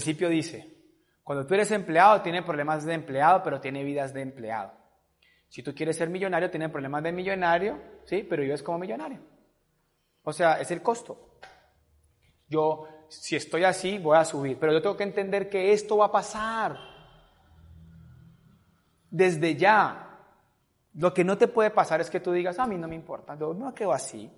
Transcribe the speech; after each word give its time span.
principio 0.00 0.30
dice, 0.30 0.66
cuando 1.22 1.46
tú 1.46 1.52
eres 1.52 1.70
empleado, 1.70 2.22
tiene 2.22 2.42
problemas 2.42 2.86
de 2.86 2.94
empleado, 2.94 3.42
pero 3.42 3.60
tiene 3.60 3.84
vidas 3.84 4.14
de 4.14 4.22
empleado. 4.22 4.72
Si 5.48 5.62
tú 5.62 5.74
quieres 5.74 5.96
ser 5.96 6.08
millonario, 6.08 6.50
tiene 6.50 6.70
problemas 6.70 7.02
de 7.02 7.12
millonario, 7.12 7.78
¿sí? 8.04 8.26
Pero 8.28 8.42
vives 8.42 8.62
como 8.62 8.78
millonario. 8.78 9.20
O 10.22 10.32
sea, 10.32 10.58
es 10.58 10.70
el 10.70 10.80
costo. 10.80 11.36
Yo, 12.48 12.88
si 13.08 13.36
estoy 13.36 13.64
así, 13.64 13.98
voy 13.98 14.16
a 14.16 14.24
subir, 14.24 14.58
pero 14.58 14.72
yo 14.72 14.80
tengo 14.80 14.96
que 14.96 15.04
entender 15.04 15.50
que 15.50 15.72
esto 15.74 15.98
va 15.98 16.06
a 16.06 16.12
pasar. 16.12 16.78
Desde 19.10 19.54
ya. 19.54 20.18
Lo 20.94 21.12
que 21.12 21.24
no 21.24 21.36
te 21.36 21.46
puede 21.46 21.70
pasar 21.70 22.00
es 22.00 22.08
que 22.08 22.20
tú 22.20 22.32
digas, 22.32 22.58
a 22.58 22.66
mí 22.66 22.76
no 22.76 22.88
me 22.88 22.94
importa, 22.94 23.36
yo 23.38 23.52
no 23.52 23.74
quedo 23.74 23.92
así. 23.92 24.32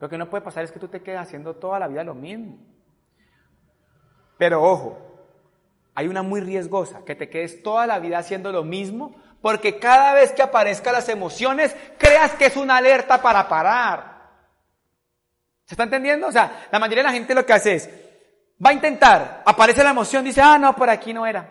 Lo 0.00 0.08
que 0.08 0.18
no 0.18 0.28
puede 0.28 0.42
pasar 0.42 0.64
es 0.64 0.72
que 0.72 0.80
tú 0.80 0.88
te 0.88 1.02
quedes 1.02 1.20
haciendo 1.20 1.54
toda 1.54 1.78
la 1.78 1.86
vida 1.86 2.02
lo 2.02 2.14
mismo. 2.14 2.58
Pero 4.40 4.62
ojo, 4.62 4.98
hay 5.94 6.08
una 6.08 6.22
muy 6.22 6.40
riesgosa, 6.40 7.04
que 7.04 7.14
te 7.14 7.28
quedes 7.28 7.62
toda 7.62 7.86
la 7.86 7.98
vida 7.98 8.16
haciendo 8.16 8.50
lo 8.50 8.64
mismo, 8.64 9.14
porque 9.42 9.78
cada 9.78 10.14
vez 10.14 10.32
que 10.32 10.40
aparezcan 10.40 10.94
las 10.94 11.10
emociones, 11.10 11.76
creas 11.98 12.32
que 12.36 12.46
es 12.46 12.56
una 12.56 12.78
alerta 12.78 13.20
para 13.20 13.46
parar. 13.46 14.30
¿Se 15.66 15.74
está 15.74 15.82
entendiendo? 15.82 16.26
O 16.26 16.32
sea, 16.32 16.68
la 16.72 16.78
mayoría 16.78 17.02
de 17.02 17.08
la 17.10 17.12
gente 17.12 17.34
lo 17.34 17.44
que 17.44 17.52
hace 17.52 17.74
es, 17.74 17.90
va 18.64 18.70
a 18.70 18.72
intentar, 18.72 19.42
aparece 19.44 19.84
la 19.84 19.90
emoción, 19.90 20.24
dice, 20.24 20.40
ah, 20.40 20.56
no, 20.56 20.74
por 20.74 20.88
aquí 20.88 21.12
no 21.12 21.26
era. 21.26 21.46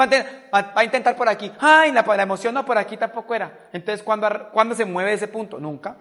Va 0.00 0.08
a, 0.74 0.82
intentar 0.82 1.14
por 1.14 1.28
aquí, 1.28 1.52
ay, 1.60 1.92
la, 1.92 2.02
la, 2.02 2.22
emoción 2.24 2.52
no, 2.52 2.64
por 2.64 2.78
aquí 2.78 2.96
tampoco 2.96 3.32
era. 3.32 3.68
Entonces, 3.72 4.02
¿cuándo, 4.02 4.50
¿cuándo 4.50 4.74
se 4.74 4.84
mueve 4.84 5.12
ese 5.12 5.28
punto? 5.28 5.60
Nunca. 5.60 5.96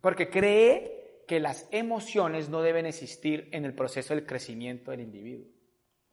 Porque 0.00 0.30
cree 0.30 0.97
que 1.28 1.38
las 1.38 1.68
emociones 1.70 2.48
no 2.48 2.62
deben 2.62 2.86
existir 2.86 3.48
en 3.52 3.64
el 3.64 3.74
proceso 3.74 4.14
del 4.14 4.26
crecimiento 4.26 4.90
del 4.90 5.00
individuo, 5.00 5.46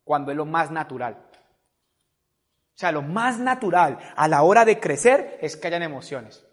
cuando 0.03 0.29
es 0.29 0.37
lo 0.37 0.45
más 0.45 0.69
natural. 0.69 1.31
O 1.33 2.77
sea, 2.77 2.91
lo 2.91 3.01
más 3.01 3.39
natural 3.39 3.97
a 4.15 4.27
la 4.27 4.43
hora 4.43 4.65
de 4.65 4.79
crecer 4.79 5.39
es 5.41 5.55
que 5.55 5.67
hayan 5.67 5.81
emociones. 5.81 6.45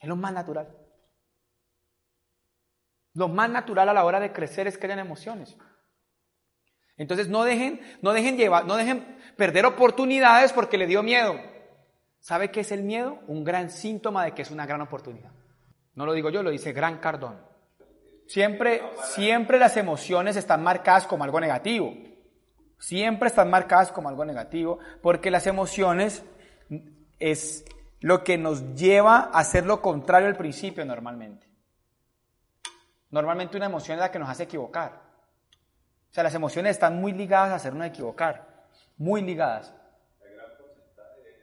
Es 0.00 0.08
lo 0.08 0.16
más 0.16 0.32
natural. 0.32 0.76
Lo 3.14 3.28
más 3.28 3.48
natural 3.48 3.88
a 3.88 3.94
la 3.94 4.04
hora 4.04 4.18
de 4.18 4.32
crecer 4.32 4.66
es 4.66 4.76
que 4.76 4.86
hayan 4.86 4.98
emociones. 4.98 5.56
Entonces 6.96 7.28
no 7.28 7.44
dejen, 7.44 7.80
no 8.02 8.12
dejen 8.12 8.36
llevar, 8.36 8.66
no 8.66 8.76
dejen 8.76 9.16
perder 9.36 9.64
oportunidades 9.64 10.52
porque 10.52 10.76
le 10.76 10.88
dio 10.88 11.02
miedo. 11.02 11.40
¿Sabe 12.18 12.50
qué 12.50 12.60
es 12.60 12.72
el 12.72 12.82
miedo? 12.82 13.20
Un 13.28 13.44
gran 13.44 13.70
síntoma 13.70 14.24
de 14.24 14.32
que 14.32 14.42
es 14.42 14.50
una 14.50 14.66
gran 14.66 14.80
oportunidad. 14.80 15.30
No 15.94 16.04
lo 16.04 16.12
digo 16.12 16.30
yo, 16.30 16.42
lo 16.42 16.50
dice 16.50 16.72
Gran 16.72 16.98
Cardón. 16.98 17.51
Siempre, 18.26 18.82
siempre 19.14 19.58
las 19.58 19.76
emociones 19.76 20.36
están 20.36 20.62
marcadas 20.62 21.06
como 21.06 21.24
algo 21.24 21.40
negativo. 21.40 21.94
Siempre 22.78 23.28
están 23.28 23.50
marcadas 23.50 23.92
como 23.92 24.08
algo 24.08 24.24
negativo 24.24 24.78
porque 25.02 25.30
las 25.30 25.46
emociones 25.46 26.24
es 27.18 27.64
lo 28.00 28.24
que 28.24 28.38
nos 28.38 28.74
lleva 28.74 29.30
a 29.32 29.38
hacer 29.38 29.64
lo 29.66 29.80
contrario 29.80 30.28
al 30.28 30.36
principio 30.36 30.84
normalmente. 30.84 31.46
Normalmente 33.10 33.56
una 33.56 33.66
emoción 33.66 33.98
es 33.98 34.00
la 34.00 34.10
que 34.10 34.18
nos 34.18 34.28
hace 34.28 34.44
equivocar. 34.44 35.02
O 36.10 36.14
sea, 36.14 36.24
las 36.24 36.34
emociones 36.34 36.72
están 36.72 37.00
muy 37.00 37.12
ligadas 37.12 37.50
a 37.50 37.54
hacernos 37.56 37.86
equivocar. 37.86 38.66
Muy 38.96 39.22
ligadas. 39.22 39.72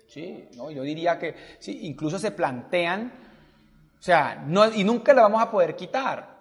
Sí, 0.08 0.50
no, 0.56 0.72
yo 0.72 0.82
diría 0.82 1.20
que 1.20 1.36
incluso 1.68 2.18
se 2.18 2.32
plantean, 2.32 3.14
o 4.00 4.02
sea, 4.02 4.44
no, 4.44 4.68
y 4.74 4.84
nunca 4.84 5.14
la 5.14 5.22
vamos 5.22 5.42
a 5.42 5.52
poder 5.52 5.76
quitar. 5.76 6.39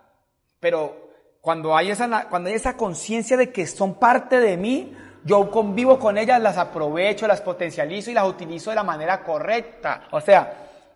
Pero 0.60 1.08
cuando 1.40 1.76
hay 1.76 1.90
esa, 1.90 2.28
esa 2.46 2.76
conciencia 2.76 3.36
de 3.36 3.52
que 3.52 3.66
son 3.66 3.94
parte 3.94 4.40
de 4.40 4.56
mí, 4.56 4.96
yo 5.24 5.50
convivo 5.50 5.98
con 5.98 6.18
ellas, 6.18 6.40
las 6.40 6.58
aprovecho, 6.58 7.26
las 7.26 7.40
potencializo 7.40 8.10
y 8.10 8.14
las 8.14 8.26
utilizo 8.26 8.70
de 8.70 8.76
la 8.76 8.82
manera 8.82 9.22
correcta. 9.22 10.02
O 10.10 10.20
sea, 10.20 10.52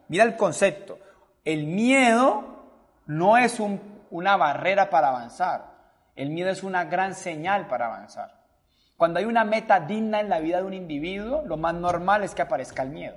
mira 0.08 0.24
el 0.24 0.36
concepto. 0.36 0.98
El 1.44 1.66
miedo 1.66 2.44
no 3.06 3.36
es 3.36 3.60
una 4.10 4.36
barrera 4.36 4.90
para 4.90 5.08
avanzar. 5.08 5.72
El 6.14 6.30
miedo 6.30 6.50
es 6.50 6.62
una 6.62 6.84
gran 6.84 7.14
señal 7.14 7.66
para 7.68 7.86
avanzar. 7.86 8.42
Cuando 8.96 9.18
hay 9.18 9.24
una 9.24 9.44
meta 9.44 9.80
digna 9.80 10.20
en 10.20 10.28
la 10.28 10.38
vida 10.38 10.58
de 10.58 10.64
un 10.64 10.74
individuo, 10.74 11.42
lo 11.46 11.56
más 11.56 11.74
normal 11.74 12.22
es 12.22 12.34
que 12.34 12.42
aparezca 12.42 12.82
el 12.82 12.90
miedo. 12.90 13.16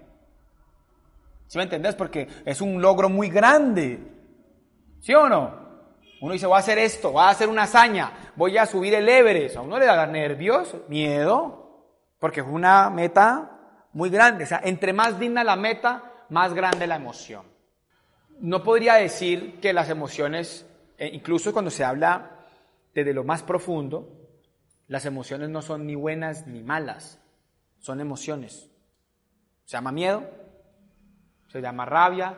¿Sí 1.47 1.57
me 1.57 1.65
entendés? 1.65 1.95
Porque 1.95 2.27
es 2.43 2.61
un 2.61 2.81
logro 2.81 3.09
muy 3.09 3.29
grande. 3.29 3.99
¿Sí 4.99 5.13
o 5.13 5.29
no? 5.29 5.64
Uno 6.25 6.33
dice, 6.33 6.47
voy 6.47 6.55
a 6.55 6.59
hacer 6.59 6.79
esto, 6.79 7.11
voy 7.11 7.21
a 7.21 7.29
hacer 7.29 7.47
una 7.47 7.63
hazaña, 7.63 8.31
voy 8.35 8.57
a 8.57 8.65
subir 8.65 8.95
el 8.95 9.07
Everest. 9.07 9.57
A 9.57 9.61
uno 9.61 9.77
le 9.77 9.85
da 9.85 10.07
nervios, 10.07 10.75
miedo, 10.87 11.85
porque 12.17 12.39
es 12.39 12.47
una 12.49 12.89
meta 12.89 13.59
muy 13.93 14.09
grande. 14.09 14.45
O 14.45 14.47
sea, 14.47 14.59
entre 14.63 14.91
más 14.91 15.19
digna 15.19 15.43
la 15.43 15.55
meta, 15.55 16.25
más 16.29 16.55
grande 16.55 16.87
la 16.87 16.95
emoción. 16.95 17.45
No 18.39 18.63
podría 18.63 18.95
decir 18.95 19.59
que 19.59 19.71
las 19.71 19.91
emociones, 19.91 20.65
eh, 20.97 21.11
incluso 21.13 21.53
cuando 21.53 21.69
se 21.69 21.83
habla 21.83 22.31
desde 22.95 23.13
lo 23.13 23.23
más 23.23 23.43
profundo, 23.43 24.09
las 24.87 25.05
emociones 25.05 25.49
no 25.49 25.61
son 25.61 25.85
ni 25.85 25.93
buenas 25.93 26.47
ni 26.47 26.63
malas, 26.63 27.21
son 27.77 28.01
emociones. 28.01 28.67
Se 29.65 29.73
llama 29.73 29.91
miedo, 29.91 30.27
se 31.49 31.61
llama 31.61 31.85
rabia, 31.85 32.35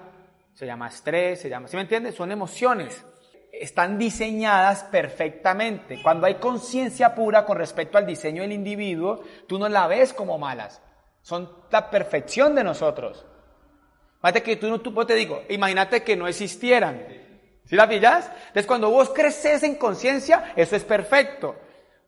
se 0.53 0.65
llama 0.65 0.89
estrés, 0.89 1.39
se 1.39 1.47
llama, 1.47 1.69
¿sí 1.69 1.77
me 1.77 1.83
entiendes? 1.83 2.15
Son 2.15 2.33
emociones 2.33 3.05
están 3.51 3.97
diseñadas 3.97 4.83
perfectamente. 4.85 6.01
Cuando 6.01 6.27
hay 6.27 6.35
conciencia 6.35 7.15
pura 7.15 7.45
con 7.45 7.57
respecto 7.57 7.97
al 7.97 8.05
diseño 8.05 8.41
del 8.41 8.51
individuo, 8.51 9.21
tú 9.47 9.57
no 9.57 9.67
la 9.69 9.87
ves 9.87 10.13
como 10.13 10.37
malas. 10.37 10.81
Son 11.21 11.49
la 11.69 11.89
perfección 11.89 12.55
de 12.55 12.63
nosotros. 12.63 13.25
Imagínate 14.19 14.43
que 14.43 14.55
tú 14.55 14.67
no, 14.67 14.79
tú, 14.81 14.93
te 15.05 15.15
digo, 15.15 15.43
imagínate 15.49 16.03
que 16.03 16.15
no 16.15 16.27
existieran. 16.27 17.05
¿Sí 17.65 17.75
la 17.75 17.87
pillas? 17.87 18.31
Entonces 18.47 18.65
cuando 18.65 18.89
vos 18.89 19.09
creces 19.09 19.63
en 19.63 19.75
conciencia, 19.75 20.53
eso 20.55 20.75
es 20.75 20.83
perfecto. 20.83 21.55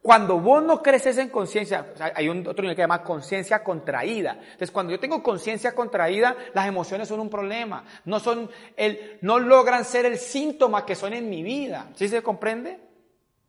Cuando 0.02 0.40
vos 0.40 0.64
no 0.64 0.82
creces 0.82 1.18
en 1.18 1.28
conciencia, 1.28 1.94
hay 2.16 2.30
un 2.30 2.48
otro 2.48 2.62
nivel 2.62 2.76
que 2.76 2.82
se 2.82 2.84
llama 2.84 3.04
conciencia 3.04 3.62
contraída. 3.62 4.38
Entonces, 4.40 4.72
cuando 4.72 4.92
yo 4.94 5.00
tengo 5.00 5.22
conciencia 5.22 5.76
contraída, 5.76 6.38
las 6.54 6.68
emociones 6.68 7.10
son 7.10 7.20
un 7.20 7.30
problema. 7.30 7.84
No 8.06 8.22
son 8.22 8.50
el, 8.78 9.18
no 9.22 9.40
logran 9.40 9.84
ser 9.84 10.06
el 10.06 10.18
síntoma 10.18 10.86
que 10.86 10.96
son 10.96 11.14
en 11.14 11.30
mi 11.30 11.44
vida. 11.44 11.90
¿Sí 11.96 12.08
se 12.08 12.24
comprende? 12.24 12.80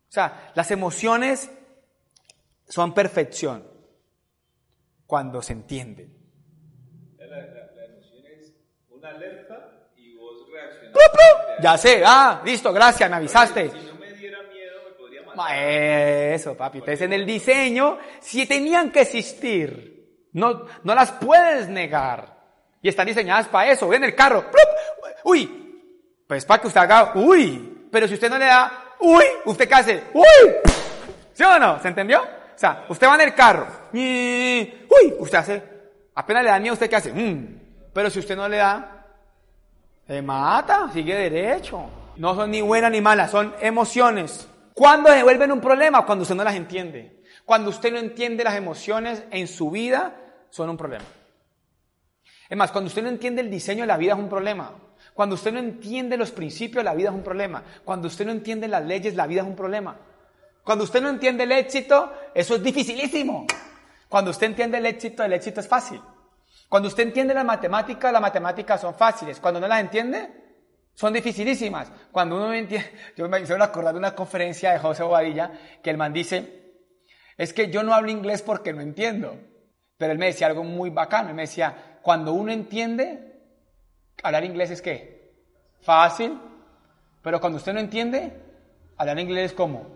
O 0.08 0.12
sea, 0.12 0.50
las 0.56 0.72
emociones 0.72 1.50
son 2.68 2.94
perfección 2.94 3.64
cuando 5.06 5.42
se 5.42 5.52
entienden. 5.52 6.12
La, 7.16 7.84
emoción 7.84 8.24
es 8.26 8.52
una 8.88 9.10
alerta 9.10 9.88
y 9.96 10.16
vos 10.16 10.48
reaccionas. 10.52 11.62
Ya 11.62 11.78
sé, 11.78 12.02
ah, 12.04 12.42
listo, 12.44 12.72
gracias, 12.72 13.08
me 13.08 13.16
avisaste. 13.16 13.89
Eso, 16.34 16.56
papi. 16.56 16.78
Entonces, 16.78 17.02
en 17.02 17.12
el 17.12 17.26
diseño, 17.26 17.98
si 18.20 18.46
tenían 18.46 18.90
que 18.90 19.02
existir, 19.02 20.26
no, 20.32 20.66
no 20.84 20.94
las 20.94 21.12
puedes 21.12 21.68
negar. 21.68 22.38
Y 22.82 22.88
están 22.88 23.06
diseñadas 23.06 23.48
para 23.48 23.70
eso. 23.70 23.88
Ven 23.88 24.04
el 24.04 24.14
carro. 24.14 24.46
Uy. 25.24 25.56
Pues 26.26 26.44
para 26.44 26.60
que 26.60 26.68
usted 26.68 26.80
haga, 26.80 27.12
uy. 27.16 27.88
Pero 27.90 28.06
si 28.06 28.14
usted 28.14 28.30
no 28.30 28.38
le 28.38 28.46
da, 28.46 28.94
uy, 29.00 29.24
usted 29.44 29.68
qué 29.68 29.74
hace, 29.74 30.04
uy. 30.14 30.24
¿Sí 31.32 31.42
o 31.42 31.58
no? 31.58 31.80
¿Se 31.80 31.88
entendió? 31.88 32.20
O 32.20 32.58
sea, 32.58 32.84
usted 32.88 33.08
va 33.08 33.16
en 33.16 33.20
el 33.22 33.34
carro. 33.34 33.66
Uy, 33.92 35.14
usted 35.18 35.38
hace, 35.38 35.62
apenas 36.14 36.44
le 36.44 36.50
da 36.50 36.58
miedo, 36.60 36.74
¿usted 36.74 36.88
qué 36.88 36.96
hace? 36.96 37.12
Mm. 37.12 37.60
Pero 37.92 38.10
si 38.10 38.20
usted 38.20 38.36
no 38.36 38.48
le 38.48 38.58
da, 38.58 39.06
se 40.06 40.22
mata, 40.22 40.88
sigue 40.92 41.14
derecho. 41.16 41.88
No 42.16 42.34
son 42.34 42.50
ni 42.50 42.60
buenas 42.60 42.92
ni 42.92 43.00
malas, 43.00 43.30
son 43.30 43.54
emociones. 43.60 44.46
¿Cuándo 44.74 45.10
se 45.10 45.22
vuelven 45.22 45.52
un 45.52 45.60
problema? 45.60 46.04
Cuando 46.06 46.22
usted 46.22 46.34
no 46.34 46.44
las 46.44 46.54
entiende. 46.54 47.22
Cuando 47.44 47.70
usted 47.70 47.92
no 47.92 47.98
entiende 47.98 48.44
las 48.44 48.54
emociones 48.54 49.24
en 49.30 49.48
su 49.48 49.70
vida, 49.70 50.14
son 50.50 50.70
un 50.70 50.76
problema. 50.76 51.04
Es 52.48 52.56
más, 52.56 52.70
cuando 52.72 52.88
usted 52.88 53.02
no 53.02 53.08
entiende 53.08 53.42
el 53.42 53.50
diseño 53.50 53.82
de 53.82 53.86
la 53.86 53.96
vida 53.96 54.12
es 54.12 54.18
un 54.18 54.28
problema. 54.28 54.72
Cuando 55.14 55.34
usted 55.34 55.52
no 55.52 55.58
entiende 55.58 56.16
los 56.16 56.30
principios, 56.30 56.84
la 56.84 56.94
vida 56.94 57.10
es 57.10 57.14
un 57.14 57.22
problema. 57.22 57.62
Cuando 57.84 58.08
usted 58.08 58.24
no 58.24 58.32
entiende 58.32 58.68
las 58.68 58.84
leyes, 58.84 59.14
la 59.14 59.26
vida 59.26 59.42
es 59.42 59.46
un 59.46 59.56
problema. 59.56 59.96
Cuando 60.64 60.84
usted 60.84 61.00
no 61.02 61.08
entiende 61.08 61.44
el 61.44 61.52
éxito, 61.52 62.12
eso 62.34 62.56
es 62.56 62.62
dificilísimo. 62.62 63.46
Cuando 64.08 64.30
usted 64.30 64.46
entiende 64.46 64.78
el 64.78 64.86
éxito, 64.86 65.22
el 65.22 65.32
éxito 65.32 65.60
es 65.60 65.68
fácil. 65.68 66.00
Cuando 66.68 66.88
usted 66.88 67.04
entiende 67.04 67.34
las 67.34 67.44
matemáticas, 67.44 68.12
las 68.12 68.22
matemáticas 68.22 68.80
son 68.80 68.94
fáciles. 68.94 69.40
Cuando 69.40 69.60
no 69.60 69.68
las 69.68 69.80
entiende, 69.80 70.39
son 71.00 71.14
dificilísimas. 71.14 71.90
Cuando 72.12 72.36
uno 72.36 72.52
entiende, 72.52 72.90
yo 73.16 73.26
me 73.26 73.40
hice 73.40 73.54
acordar 73.54 73.94
de 73.94 73.98
una 73.98 74.14
conferencia 74.14 74.72
de 74.72 74.78
José 74.78 75.02
Bobadilla 75.02 75.50
que 75.82 75.88
el 75.88 75.96
man 75.96 76.12
dice, 76.12 76.74
es 77.38 77.54
que 77.54 77.70
yo 77.70 77.82
no 77.82 77.94
hablo 77.94 78.10
inglés 78.10 78.42
porque 78.42 78.74
no 78.74 78.82
entiendo. 78.82 79.34
Pero 79.96 80.12
él 80.12 80.18
me 80.18 80.26
decía 80.26 80.48
algo 80.48 80.62
muy 80.62 80.90
bacano. 80.90 81.30
Él 81.30 81.34
me 81.34 81.42
decía, 81.42 81.98
cuando 82.02 82.34
uno 82.34 82.52
entiende, 82.52 83.40
hablar 84.22 84.44
inglés 84.44 84.72
es 84.72 84.82
qué? 84.82 85.38
Fácil. 85.80 86.38
Pero 87.22 87.40
cuando 87.40 87.56
usted 87.56 87.72
no 87.72 87.80
entiende, 87.80 88.34
hablar 88.98 89.18
inglés 89.20 89.52
es 89.52 89.54
como 89.54 89.86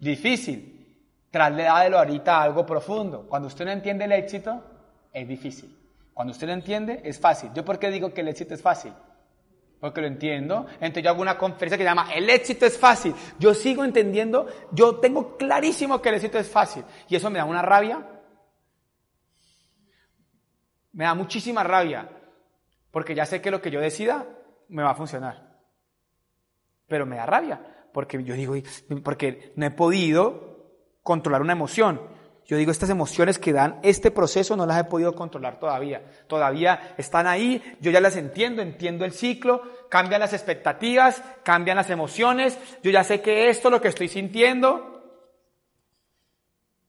difícil. 0.00 1.00
Trasládelo 1.30 1.96
ahorita 1.96 2.36
a 2.36 2.42
algo 2.42 2.66
profundo. 2.66 3.26
Cuando 3.26 3.48
usted 3.48 3.64
no 3.64 3.70
entiende 3.70 4.04
el 4.04 4.12
éxito, 4.12 4.62
es 5.14 5.26
difícil. 5.26 5.74
Cuando 6.12 6.32
usted 6.32 6.46
lo 6.46 6.52
entiende, 6.52 7.00
es 7.04 7.18
fácil. 7.18 7.48
¿Yo 7.54 7.64
por 7.64 7.78
qué 7.78 7.90
digo 7.90 8.12
que 8.12 8.20
el 8.20 8.28
éxito 8.28 8.52
es 8.52 8.60
fácil? 8.60 8.92
Porque 9.82 10.00
lo 10.00 10.06
entiendo. 10.06 10.66
Entonces 10.74 11.02
yo 11.02 11.10
hago 11.10 11.22
una 11.22 11.36
conferencia 11.36 11.76
que 11.76 11.82
se 11.82 11.90
llama 11.90 12.14
El 12.14 12.30
éxito 12.30 12.64
es 12.64 12.78
fácil. 12.78 13.12
Yo 13.40 13.52
sigo 13.52 13.82
entendiendo, 13.84 14.46
yo 14.70 15.00
tengo 15.00 15.36
clarísimo 15.36 16.00
que 16.00 16.10
el 16.10 16.14
éxito 16.14 16.38
es 16.38 16.48
fácil. 16.48 16.84
Y 17.08 17.16
eso 17.16 17.28
me 17.30 17.40
da 17.40 17.44
una 17.44 17.62
rabia. 17.62 18.06
Me 20.92 21.02
da 21.02 21.14
muchísima 21.14 21.64
rabia. 21.64 22.08
Porque 22.92 23.16
ya 23.16 23.26
sé 23.26 23.40
que 23.42 23.50
lo 23.50 23.60
que 23.60 23.72
yo 23.72 23.80
decida 23.80 24.24
me 24.68 24.84
va 24.84 24.90
a 24.90 24.94
funcionar. 24.94 25.58
Pero 26.86 27.04
me 27.04 27.16
da 27.16 27.26
rabia. 27.26 27.88
Porque 27.92 28.22
yo 28.22 28.34
digo, 28.34 28.54
porque 29.02 29.52
no 29.56 29.66
he 29.66 29.72
podido 29.72 30.76
controlar 31.02 31.42
una 31.42 31.54
emoción. 31.54 32.00
Yo 32.46 32.56
digo, 32.56 32.70
estas 32.70 32.90
emociones 32.90 33.38
que 33.38 33.52
dan 33.52 33.78
este 33.82 34.10
proceso 34.10 34.56
no 34.56 34.66
las 34.66 34.80
he 34.80 34.84
podido 34.84 35.14
controlar 35.14 35.58
todavía. 35.58 36.02
Todavía 36.26 36.94
están 36.98 37.26
ahí, 37.26 37.62
yo 37.80 37.90
ya 37.90 38.00
las 38.00 38.16
entiendo, 38.16 38.62
entiendo 38.62 39.04
el 39.04 39.12
ciclo, 39.12 39.62
cambian 39.88 40.20
las 40.20 40.32
expectativas, 40.32 41.22
cambian 41.44 41.76
las 41.76 41.90
emociones, 41.90 42.58
yo 42.82 42.90
ya 42.90 43.04
sé 43.04 43.20
que 43.20 43.48
esto 43.48 43.68
es 43.68 43.72
lo 43.72 43.80
que 43.80 43.88
estoy 43.88 44.08
sintiendo 44.08 44.92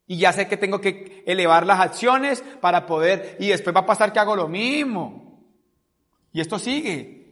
y 0.06 0.18
ya 0.18 0.34
sé 0.34 0.48
que 0.48 0.58
tengo 0.58 0.82
que 0.82 1.24
elevar 1.26 1.66
las 1.66 1.80
acciones 1.80 2.44
para 2.60 2.86
poder, 2.86 3.38
y 3.40 3.48
después 3.50 3.76
va 3.76 3.82
a 3.82 3.86
pasar 3.86 4.12
que 4.12 4.20
hago 4.20 4.36
lo 4.36 4.48
mismo. 4.48 5.24
Y 6.34 6.42
esto 6.42 6.60
sigue. 6.60 7.24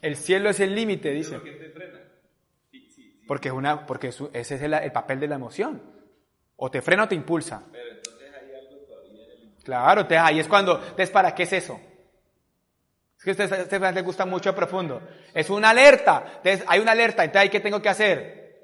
El 0.00 0.16
cielo 0.16 0.50
es 0.50 0.60
el 0.60 0.74
límite, 0.74 1.10
dice. 1.10 1.40
Porque, 3.26 3.48
es 3.48 3.54
una, 3.54 3.86
porque 3.86 4.08
ese 4.08 4.30
es 4.32 4.62
el, 4.62 4.92
papel 4.92 5.18
de 5.18 5.26
la 5.26 5.34
emoción. 5.34 5.82
O 6.56 6.70
te 6.70 6.82
frena 6.82 7.04
o 7.04 7.08
te 7.08 7.14
impulsa. 7.14 7.62
Pero 7.70 7.90
entonces 7.90 8.30
hay 8.32 8.54
algo 8.54 8.76
todavía 8.86 9.24
en 9.24 9.30
el... 9.30 9.62
Claro, 9.62 10.06
te, 10.06 10.16
ahí 10.16 10.40
es 10.40 10.48
cuando, 10.48 10.76
entonces, 10.78 11.10
¿para 11.10 11.34
qué 11.34 11.44
es 11.44 11.52
eso? 11.52 11.78
Es 13.18 13.24
que 13.24 13.30
a 13.30 13.32
usted, 13.32 13.52
este 13.52 13.92
le 13.92 14.02
gusta 14.02 14.26
mucho 14.26 14.54
profundo. 14.54 15.00
Es 15.32 15.50
una 15.50 15.70
alerta. 15.70 16.24
Entonces, 16.36 16.64
hay 16.66 16.80
una 16.80 16.92
alerta. 16.92 17.24
Entonces, 17.24 17.50
¿qué 17.50 17.60
tengo 17.60 17.80
que 17.80 17.88
hacer? 17.88 18.62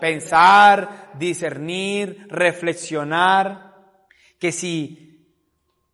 Pensar, 0.00 1.10
discernir, 1.14 2.26
reflexionar. 2.28 3.74
Que 4.38 4.50
si 4.50 5.12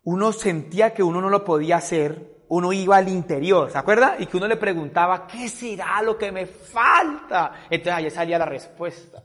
uno 0.04 0.32
sentía 0.32 0.94
que 0.94 1.02
uno 1.02 1.20
no 1.20 1.28
lo 1.28 1.44
podía 1.44 1.76
hacer, 1.76 2.38
uno 2.48 2.72
iba 2.72 2.96
al 2.96 3.08
interior, 3.08 3.70
¿se 3.70 3.78
acuerda? 3.78 4.16
Y 4.18 4.26
que 4.26 4.36
uno 4.38 4.46
le 4.46 4.56
preguntaba, 4.56 5.26
¿qué 5.26 5.48
será 5.48 6.00
lo 6.02 6.16
que 6.16 6.32
me 6.32 6.46
falta? 6.46 7.52
Entonces 7.68 7.92
ahí 7.92 8.10
salía 8.10 8.38
la 8.38 8.46
respuesta. 8.46 9.22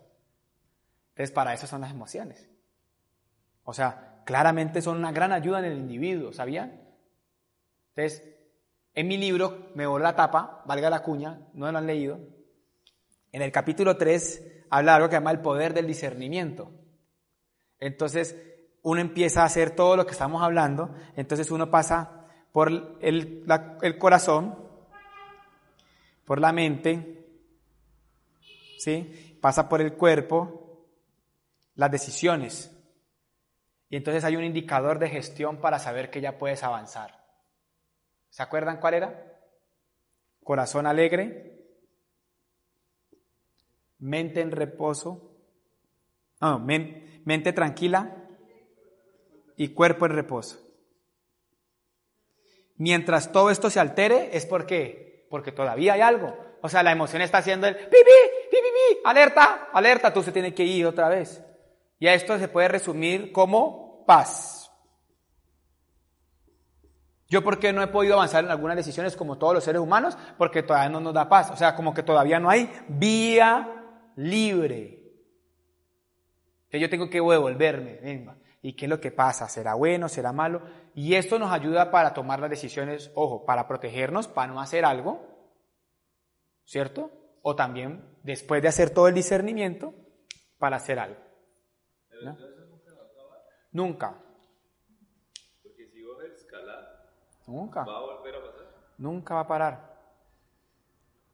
Entonces 1.13 1.31
para 1.31 1.53
eso 1.53 1.67
son 1.67 1.81
las 1.81 1.91
emociones. 1.91 2.49
O 3.63 3.73
sea, 3.73 4.23
claramente 4.25 4.81
son 4.81 4.97
una 4.97 5.11
gran 5.11 5.31
ayuda 5.31 5.59
en 5.59 5.65
el 5.65 5.77
individuo, 5.77 6.33
¿sabían? 6.33 6.81
Entonces, 7.95 8.23
en 8.95 9.07
mi 9.07 9.17
libro, 9.17 9.69
me 9.75 9.85
voló 9.85 10.03
la 10.03 10.15
tapa, 10.15 10.63
valga 10.65 10.89
la 10.89 11.03
cuña, 11.03 11.47
no 11.53 11.71
lo 11.71 11.77
han 11.77 11.87
leído. 11.87 12.19
En 13.31 13.41
el 13.41 13.51
capítulo 13.51 13.95
3 13.95 14.65
habla 14.69 14.95
algo 14.95 15.09
que 15.09 15.15
llama 15.15 15.31
el 15.31 15.41
poder 15.41 15.73
del 15.73 15.87
discernimiento. 15.87 16.71
Entonces, 17.79 18.35
uno 18.81 18.99
empieza 18.99 19.43
a 19.43 19.45
hacer 19.45 19.71
todo 19.71 19.95
lo 19.95 20.05
que 20.05 20.11
estamos 20.11 20.41
hablando, 20.41 20.93
entonces 21.15 21.51
uno 21.51 21.69
pasa 21.69 22.27
por 22.51 22.97
el 23.01 23.97
corazón, 23.99 24.57
por 26.25 26.39
la 26.39 26.51
mente, 26.51 27.25
¿sí? 28.77 29.37
pasa 29.41 29.67
por 29.67 29.81
el 29.81 29.93
cuerpo, 29.93 30.62
las 31.75 31.91
decisiones. 31.91 32.71
Y 33.89 33.95
entonces 33.95 34.23
hay 34.23 34.35
un 34.35 34.43
indicador 34.43 34.99
de 34.99 35.09
gestión 35.09 35.61
para 35.61 35.79
saber 35.79 36.09
que 36.09 36.21
ya 36.21 36.37
puedes 36.37 36.63
avanzar. 36.63 37.23
¿Se 38.29 38.41
acuerdan 38.41 38.79
cuál 38.79 38.95
era? 38.95 39.39
Corazón 40.43 40.87
alegre, 40.87 41.63
mente 43.99 44.41
en 44.41 44.51
reposo, 44.51 45.37
no, 46.41 46.59
mente 46.59 47.53
tranquila 47.53 48.17
y 49.55 49.69
cuerpo 49.69 50.05
en 50.05 50.13
reposo. 50.13 50.59
Mientras 52.75 53.31
todo 53.31 53.49
esto 53.51 53.69
se 53.69 53.79
altere, 53.79 54.35
es 54.35 54.45
porque, 54.45 55.27
porque 55.29 55.51
todavía 55.51 55.93
hay 55.93 56.01
algo. 56.01 56.35
O 56.61 56.69
sea, 56.69 56.83
la 56.83 56.91
emoción 56.91 57.21
está 57.21 57.37
haciendo 57.37 57.67
el 57.67 57.75
pi, 57.75 57.83
pi, 57.85 58.57
pi, 58.57 58.99
alerta, 59.05 59.69
alerta, 59.71 60.11
tú 60.11 60.23
se 60.23 60.31
tiene 60.31 60.53
que 60.53 60.63
ir 60.63 60.85
otra 60.85 61.07
vez. 61.09 61.41
Y 62.03 62.07
a 62.09 62.15
esto 62.15 62.37
se 62.37 62.49
puede 62.49 62.67
resumir 62.67 63.31
como 63.31 64.03
paz. 64.05 64.69
Yo 67.29 67.41
por 67.41 67.59
qué 67.59 67.71
no 67.71 67.81
he 67.81 67.87
podido 67.87 68.15
avanzar 68.15 68.43
en 68.43 68.51
algunas 68.51 68.75
decisiones 68.75 69.15
como 69.15 69.37
todos 69.37 69.53
los 69.53 69.63
seres 69.63 69.81
humanos, 69.81 70.17
porque 70.37 70.63
todavía 70.63 70.89
no 70.89 70.99
nos 70.99 71.13
da 71.13 71.29
paz. 71.29 71.51
O 71.51 71.55
sea, 71.55 71.77
como 71.77 71.93
que 71.93 72.03
todavía 72.03 72.41
no 72.41 72.49
hay 72.49 72.69
vía 72.89 73.85
libre. 74.17 75.13
Que 76.69 76.77
yo 76.77 76.89
tengo 76.89 77.09
que 77.09 77.21
devolverme. 77.21 78.01
Venga. 78.01 78.35
¿Y 78.61 78.75
qué 78.75 78.83
es 78.83 78.89
lo 78.89 78.99
que 78.99 79.11
pasa? 79.11 79.47
¿Será 79.47 79.75
bueno? 79.75 80.09
¿Será 80.09 80.33
malo? 80.33 80.61
Y 80.93 81.15
esto 81.15 81.39
nos 81.39 81.53
ayuda 81.53 81.89
para 81.89 82.13
tomar 82.13 82.41
las 82.41 82.49
decisiones, 82.49 83.13
ojo, 83.15 83.45
para 83.45 83.65
protegernos, 83.65 84.27
para 84.27 84.51
no 84.51 84.59
hacer 84.59 84.83
algo, 84.83 85.25
¿cierto? 86.65 87.11
O 87.43 87.55
también, 87.55 88.03
después 88.23 88.61
de 88.61 88.67
hacer 88.67 88.89
todo 88.89 89.07
el 89.07 89.13
discernimiento, 89.15 89.93
para 90.57 90.75
hacer 90.75 90.99
algo. 90.99 91.32
¿No? 92.23 92.37
Nunca. 93.71 94.15
Porque 95.63 95.87
si 95.87 96.03
vos 96.03 96.23
escalar, 96.23 97.09
nunca. 97.47 97.83
¿va 97.83 97.97
a 97.97 98.01
volver 98.01 98.35
a 98.35 98.41
pasar? 98.41 98.67
Nunca 98.97 99.33
va 99.35 99.41
a 99.41 99.47
parar. 99.47 99.93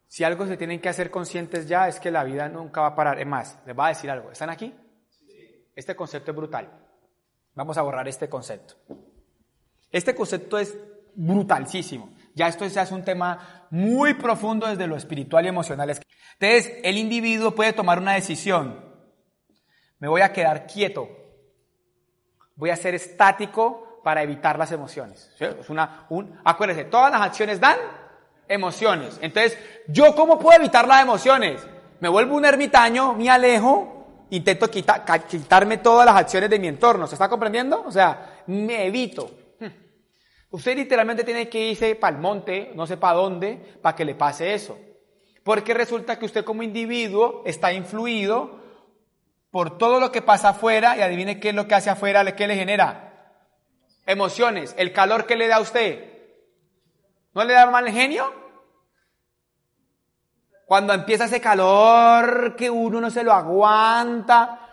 Si 0.08 0.24
algo 0.24 0.48
se 0.48 0.58
tienen 0.58 0.82
que 0.82 0.90
hacer 0.90 1.12
conscientes 1.12 1.68
ya 1.68 1.88
es 1.88 2.00
que 2.00 2.10
la 2.10 2.24
vida 2.24 2.50
nunca 2.50 2.82
va 2.82 2.88
a 2.88 2.96
parar. 2.96 3.20
Es 3.20 3.28
más, 3.28 3.60
les 3.66 3.78
va 3.78 3.88
a 3.88 3.90
decir 3.90 4.10
algo. 4.10 4.31
¿Están 4.31 4.50
aquí? 4.50 4.74
Sí. 5.10 5.68
Este 5.76 5.96
concepto 5.96 6.31
es 6.31 6.38
brutal. 6.38 6.68
Vamos 7.54 7.78
a 7.78 7.81
borrar 7.81 8.08
este 8.08 8.28
concepto. 8.28 8.76
Este 9.92 10.16
concepto 10.16 10.58
es 10.58 10.76
brutalísimo. 11.14 12.16
Ya 12.34 12.48
esto 12.48 12.66
ya 12.66 12.84
es 12.84 12.92
un 12.92 13.04
tema 13.04 13.68
muy 13.69 14.14
profundo 14.14 14.66
desde 14.66 14.88
lo 14.88 14.96
espiritual 14.96 15.46
y 15.46 15.50
emocional. 15.50 15.90
Entonces, 15.90 16.80
el 16.84 16.98
individuo 16.98 17.54
puede 17.54 17.74
tomar 17.74 18.00
una 18.00 18.14
decisión. 18.14 18.89
Me 20.00 20.08
voy 20.08 20.22
a 20.22 20.34
quedar 20.34 20.66
quieto. 20.66 21.10
Voy 22.56 22.70
a 22.70 22.76
ser 22.76 22.96
estático 22.96 24.02
para 24.04 24.24
evitar 24.24 24.58
las 24.58 24.72
emociones. 24.72 25.32
Es 25.40 25.70
una, 25.70 26.06
un, 26.10 26.40
acuérdense, 26.44 26.86
todas 26.86 27.12
las 27.12 27.22
acciones 27.22 27.60
dan 27.60 27.78
emociones. 28.48 29.18
Entonces, 29.22 29.58
¿yo 29.88 30.16
cómo 30.16 30.40
puedo 30.40 30.58
evitar 30.58 30.88
las 30.88 31.02
emociones? 31.02 31.62
Me 32.00 32.10
vuelvo 32.10 32.36
un 32.36 32.46
ermitaño, 32.46 33.14
me 33.14 33.30
alejo, 33.30 34.26
intento 34.30 34.70
quitarme 34.70 35.78
todas 35.78 36.06
las 36.06 36.16
acciones 36.16 36.50
de 36.50 36.60
mi 36.60 36.68
entorno. 36.68 37.08
¿Se 37.08 37.16
está 37.16 37.30
comprendiendo? 37.30 37.84
O 37.86 37.92
sea, 37.92 38.44
me 38.48 38.86
evito. 38.86 39.30
Hmm. 39.60 39.68
Usted 40.52 40.78
literalmente 40.78 41.24
tiene 41.24 41.50
que 41.50 41.72
irse 41.72 41.96
para 41.96 42.16
el 42.16 42.22
monte, 42.22 42.72
no 42.74 42.88
sé 42.88 42.98
para 42.98 43.16
dónde, 43.16 43.78
para 43.82 43.96
que 43.96 44.06
le 44.06 44.16
pase 44.16 44.54
eso. 44.54 44.78
Porque 45.44 45.74
resulta 45.74 46.18
que 46.18 46.26
usted 46.26 46.44
como 46.44 46.64
individuo 46.64 47.44
está 47.46 47.74
influido 47.74 48.60
por 49.52 49.78
todo 49.78 50.00
lo 50.00 50.12
que 50.12 50.22
pasa 50.22 50.50
afuera 50.50 50.98
y 50.98 51.02
adivine 51.02 51.40
qué 51.40 51.50
es 51.50 51.56
lo 51.56 51.68
que 51.68 51.76
hace 51.76 51.90
afuera, 51.90 52.36
qué 52.36 52.48
le 52.48 52.56
genera. 52.56 53.06
Emociones, 54.06 54.76
el 54.78 54.94
calor 54.94 55.26
que 55.26 55.36
le 55.36 55.48
da 55.48 55.58
a 55.58 55.62
usted. 55.62 56.10
¿No 57.34 57.44
le 57.44 57.54
da 57.54 57.70
mal 57.70 57.90
genio? 57.90 58.34
Cuando 60.66 60.94
empieza 60.94 61.26
ese 61.26 61.42
calor 61.42 62.56
que 62.56 62.70
uno 62.70 63.02
no 63.02 63.10
se 63.10 63.24
lo 63.24 63.34
aguanta. 63.34 64.68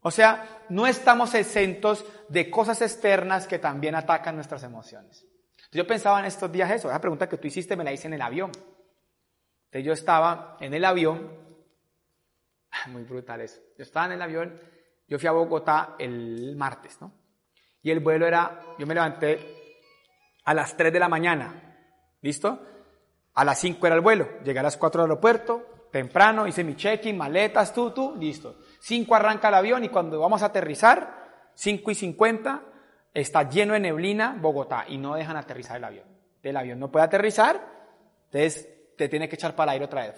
O 0.00 0.10
sea, 0.10 0.64
no 0.68 0.86
estamos 0.86 1.34
exentos 1.34 2.04
de 2.28 2.50
cosas 2.50 2.80
externas 2.82 3.46
que 3.46 3.58
también 3.58 3.94
atacan 3.94 4.34
nuestras 4.34 4.62
emociones. 4.62 5.26
Yo 5.72 5.86
pensaba 5.86 6.18
en 6.18 6.26
estos 6.26 6.50
días 6.50 6.70
eso, 6.70 6.88
esa 6.88 7.00
pregunta 7.00 7.28
que 7.28 7.36
tú 7.36 7.46
hiciste 7.46 7.76
me 7.76 7.84
la 7.84 7.92
hice 7.92 8.08
en 8.08 8.14
el 8.14 8.22
avión. 8.22 8.50
Entonces 9.66 9.84
yo 9.84 9.92
estaba 9.92 10.56
en 10.58 10.74
el 10.74 10.84
avión, 10.84 11.30
muy 12.88 13.02
brutal 13.02 13.40
eso, 13.40 13.60
yo 13.76 13.82
estaba 13.82 14.06
en 14.06 14.12
el 14.12 14.22
avión, 14.22 14.60
yo 15.08 15.18
fui 15.18 15.28
a 15.28 15.32
Bogotá 15.32 15.96
el 15.98 16.54
martes, 16.56 17.00
¿no? 17.00 17.12
Y 17.82 17.90
el 17.90 18.00
vuelo 18.00 18.26
era, 18.26 18.60
yo 18.78 18.86
me 18.86 18.94
levanté 18.94 19.38
a 20.44 20.54
las 20.54 20.76
3 20.76 20.92
de 20.92 20.98
la 20.98 21.08
mañana, 21.08 22.16
¿listo? 22.20 22.60
A 23.34 23.44
las 23.44 23.58
5 23.58 23.86
era 23.86 23.96
el 23.96 24.02
vuelo. 24.02 24.40
Llegué 24.44 24.58
a 24.58 24.62
las 24.62 24.76
4 24.76 25.02
al 25.02 25.10
aeropuerto, 25.10 25.88
temprano, 25.90 26.46
hice 26.46 26.62
mi 26.62 26.76
check-in, 26.76 27.16
maletas, 27.16 27.72
tú, 27.72 27.90
tú, 27.90 28.14
listo. 28.16 28.58
5 28.80 29.14
arranca 29.14 29.48
el 29.48 29.54
avión 29.54 29.84
y 29.84 29.88
cuando 29.88 30.20
vamos 30.20 30.42
a 30.42 30.46
aterrizar, 30.46 31.50
5 31.54 31.90
y 31.90 31.94
50, 31.94 32.62
está 33.14 33.48
lleno 33.48 33.74
de 33.74 33.80
neblina 33.80 34.36
Bogotá 34.38 34.84
y 34.88 34.98
no 34.98 35.14
dejan 35.14 35.36
aterrizar 35.36 35.76
el 35.76 35.84
avión. 35.84 36.06
El 36.42 36.56
avión 36.56 36.78
no 36.78 36.90
puede 36.90 37.06
aterrizar, 37.06 37.60
entonces 38.26 38.68
te 38.96 39.08
tiene 39.08 39.28
que 39.28 39.36
echar 39.36 39.54
para 39.54 39.72
el 39.72 39.74
aire 39.74 39.84
otra 39.86 40.06
vez. 40.06 40.14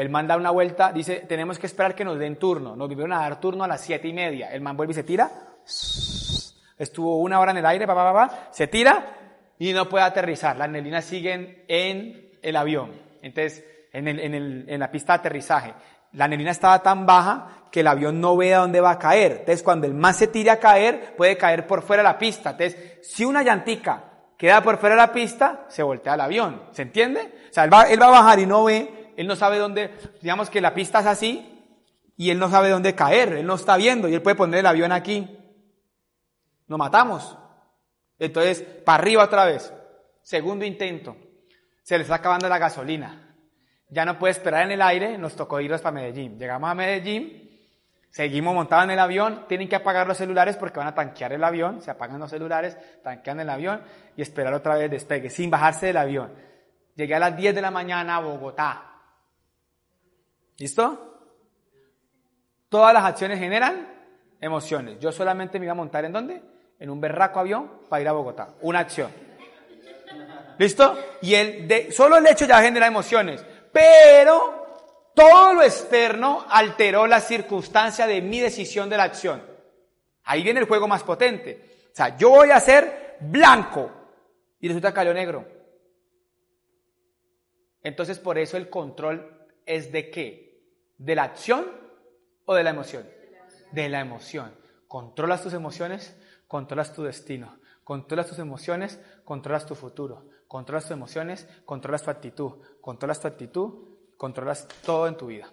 El 0.00 0.08
man 0.08 0.26
da 0.26 0.38
una 0.38 0.50
vuelta, 0.50 0.92
dice, 0.94 1.26
tenemos 1.28 1.58
que 1.58 1.66
esperar 1.66 1.94
que 1.94 2.06
nos 2.06 2.18
den 2.18 2.36
turno. 2.36 2.74
Nos 2.74 2.88
volvieron 2.88 3.12
a 3.12 3.20
dar 3.20 3.38
turno 3.38 3.64
a 3.64 3.68
las 3.68 3.82
siete 3.82 4.08
y 4.08 4.14
media. 4.14 4.50
El 4.50 4.62
man 4.62 4.74
vuelve 4.74 4.92
y 4.92 4.94
se 4.94 5.02
tira. 5.02 5.30
Estuvo 6.78 7.18
una 7.18 7.38
hora 7.38 7.50
en 7.50 7.58
el 7.58 7.66
aire, 7.66 7.86
se 8.50 8.66
tira 8.68 9.14
y 9.58 9.74
no 9.74 9.90
puede 9.90 10.06
aterrizar. 10.06 10.56
Las 10.56 10.70
neblinas 10.70 11.04
siguen 11.04 11.64
en 11.68 12.30
el 12.40 12.56
avión. 12.56 12.92
Entonces, 13.20 13.62
en, 13.92 14.08
el, 14.08 14.20
en, 14.20 14.34
el, 14.34 14.64
en 14.68 14.80
la 14.80 14.90
pista 14.90 15.12
de 15.12 15.18
aterrizaje. 15.18 15.74
La 16.12 16.26
neblina 16.26 16.52
estaba 16.52 16.82
tan 16.82 17.04
baja 17.04 17.66
que 17.70 17.80
el 17.80 17.86
avión 17.86 18.22
no 18.22 18.38
ve 18.38 18.54
a 18.54 18.60
dónde 18.60 18.80
va 18.80 18.92
a 18.92 18.98
caer. 18.98 19.32
Entonces, 19.32 19.62
cuando 19.62 19.86
el 19.86 19.92
man 19.92 20.14
se 20.14 20.28
tire 20.28 20.48
a 20.48 20.58
caer, 20.58 21.14
puede 21.14 21.36
caer 21.36 21.66
por 21.66 21.82
fuera 21.82 22.02
de 22.02 22.08
la 22.08 22.18
pista. 22.18 22.52
Entonces, 22.52 23.00
si 23.02 23.26
una 23.26 23.42
llantica 23.42 24.02
queda 24.38 24.62
por 24.62 24.78
fuera 24.78 24.94
de 24.94 25.02
la 25.02 25.12
pista, 25.12 25.66
se 25.68 25.82
voltea 25.82 26.14
el 26.14 26.22
avión. 26.22 26.62
¿Se 26.70 26.80
entiende? 26.80 27.20
O 27.50 27.52
sea, 27.52 27.66
va, 27.66 27.82
él 27.82 28.00
va 28.00 28.06
a 28.06 28.22
bajar 28.22 28.38
y 28.38 28.46
no 28.46 28.64
ve, 28.64 28.99
él 29.20 29.26
no 29.26 29.36
sabe 29.36 29.58
dónde, 29.58 29.90
digamos 30.20 30.50
que 30.50 30.60
la 30.60 30.74
pista 30.74 31.00
es 31.00 31.06
así, 31.06 31.46
y 32.16 32.30
él 32.30 32.38
no 32.38 32.50
sabe 32.50 32.70
dónde 32.70 32.94
caer, 32.94 33.32
él 33.34 33.46
no 33.46 33.54
está 33.54 33.76
viendo, 33.76 34.08
y 34.08 34.14
él 34.14 34.22
puede 34.22 34.36
poner 34.36 34.60
el 34.60 34.66
avión 34.66 34.92
aquí. 34.92 35.38
Nos 36.66 36.78
matamos. 36.78 37.36
Entonces, 38.18 38.62
para 38.62 39.02
arriba 39.02 39.24
otra 39.24 39.44
vez. 39.44 39.72
Segundo 40.22 40.64
intento. 40.64 41.16
Se 41.82 41.96
le 41.96 42.02
está 42.02 42.16
acabando 42.16 42.48
la 42.48 42.58
gasolina 42.58 43.30
ya 43.90 44.04
no 44.04 44.18
puede 44.18 44.32
esperar 44.32 44.64
en 44.64 44.72
el 44.72 44.82
aire, 44.82 45.18
nos 45.18 45.34
tocó 45.34 45.60
irnos 45.60 45.80
para 45.80 45.92
Medellín. 45.92 46.38
Llegamos 46.38 46.70
a 46.70 46.74
Medellín, 46.74 47.50
seguimos 48.10 48.54
montados 48.54 48.84
en 48.84 48.92
el 48.92 48.98
avión, 48.98 49.44
tienen 49.48 49.68
que 49.68 49.76
apagar 49.76 50.06
los 50.06 50.16
celulares 50.16 50.56
porque 50.56 50.78
van 50.78 50.88
a 50.88 50.94
tanquear 50.94 51.32
el 51.32 51.42
avión, 51.42 51.82
se 51.82 51.90
apagan 51.90 52.20
los 52.20 52.30
celulares, 52.30 52.76
tanquean 53.02 53.40
el 53.40 53.50
avión 53.50 53.82
y 54.16 54.22
esperar 54.22 54.54
otra 54.54 54.76
vez 54.76 54.90
despegue, 54.90 55.28
sin 55.28 55.50
bajarse 55.50 55.86
del 55.86 55.96
avión. 55.96 56.32
Llegué 56.94 57.16
a 57.16 57.18
las 57.18 57.36
10 57.36 57.54
de 57.54 57.62
la 57.62 57.70
mañana 57.70 58.16
a 58.16 58.20
Bogotá. 58.20 58.86
¿Listo? 60.60 61.16
Todas 62.68 62.92
las 62.92 63.04
acciones 63.04 63.38
generan 63.38 63.88
emociones. 64.38 64.98
Yo 65.00 65.10
solamente 65.10 65.58
me 65.58 65.64
iba 65.64 65.72
a 65.72 65.74
montar 65.74 66.04
en 66.04 66.12
dónde? 66.12 66.42
En 66.78 66.90
un 66.90 67.00
berraco 67.00 67.40
avión 67.40 67.80
para 67.88 68.02
ir 68.02 68.08
a 68.08 68.12
Bogotá. 68.12 68.50
Una 68.60 68.80
acción. 68.80 69.10
¿Listo? 70.58 70.98
Y 71.22 71.34
el 71.34 71.66
de, 71.66 71.90
solo 71.90 72.18
el 72.18 72.26
hecho 72.26 72.44
ya 72.44 72.60
genera 72.60 72.86
emociones. 72.86 73.42
Pero 73.72 75.12
todo 75.14 75.54
lo 75.54 75.62
externo 75.62 76.44
alteró 76.50 77.06
la 77.06 77.22
circunstancia 77.22 78.06
de 78.06 78.20
mi 78.20 78.38
decisión 78.38 78.90
de 78.90 78.98
la 78.98 79.04
acción. 79.04 79.42
Ahí 80.24 80.42
viene 80.42 80.60
el 80.60 80.66
juego 80.66 80.86
más 80.86 81.02
potente. 81.04 81.86
O 81.90 81.96
sea, 81.96 82.18
yo 82.18 82.28
voy 82.28 82.50
a 82.50 82.60
ser 82.60 83.16
blanco 83.20 83.90
y 84.60 84.68
resulta 84.68 84.92
que 84.92 85.14
negro. 85.14 85.48
Entonces, 87.82 88.18
por 88.18 88.36
eso 88.36 88.58
el 88.58 88.68
control 88.68 89.48
es 89.64 89.90
de 89.90 90.10
qué? 90.10 90.49
¿De 91.00 91.14
la 91.14 91.22
acción 91.22 91.64
o 92.44 92.54
de 92.54 92.62
la 92.62 92.70
emoción? 92.70 93.08
De 93.72 93.88
la 93.88 94.00
emoción. 94.00 94.54
Controlas 94.86 95.42
tus 95.42 95.54
emociones, 95.54 96.14
controlas 96.46 96.92
tu 96.92 97.02
destino. 97.02 97.58
Controlas 97.84 98.26
tus 98.26 98.38
emociones, 98.38 99.00
controlas 99.24 99.64
tu 99.64 99.74
futuro. 99.74 100.28
Controlas 100.46 100.84
tus 100.84 100.90
emociones, 100.90 101.48
controlas 101.64 102.02
tu 102.02 102.10
actitud. 102.10 102.62
Controlas 102.82 103.18
tu 103.18 103.28
actitud, 103.28 103.88
controlas 104.18 104.68
todo 104.84 105.08
en 105.08 105.16
tu 105.16 105.28
vida. 105.28 105.50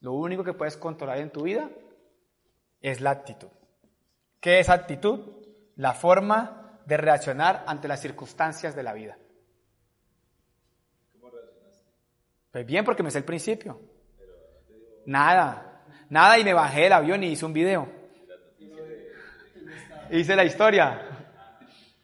Lo 0.00 0.12
único 0.12 0.44
que 0.44 0.52
puedes 0.52 0.76
controlar 0.76 1.16
en 1.16 1.30
tu 1.30 1.44
vida 1.44 1.70
es 2.82 3.00
la 3.00 3.12
actitud. 3.12 3.48
¿Qué 4.38 4.60
es 4.60 4.68
actitud? 4.68 5.46
La 5.76 5.94
forma 5.94 6.78
de 6.84 6.98
reaccionar 6.98 7.64
ante 7.66 7.88
las 7.88 8.02
circunstancias 8.02 8.76
de 8.76 8.82
la 8.82 8.92
vida. 8.92 9.16
¿Cómo 11.12 11.30
reaccionaste? 11.30 11.88
Pues 12.52 12.66
bien, 12.66 12.84
porque 12.84 13.02
me 13.02 13.10
sé 13.10 13.16
el 13.16 13.24
principio. 13.24 13.93
Nada, 15.06 15.82
nada 16.08 16.38
y 16.38 16.44
me 16.44 16.52
bajé 16.52 16.82
del 16.82 16.92
avión 16.92 17.22
y 17.22 17.28
hice 17.28 17.44
un 17.44 17.52
video. 17.52 17.88
Hice 20.10 20.36
la 20.36 20.44
historia. 20.44 21.00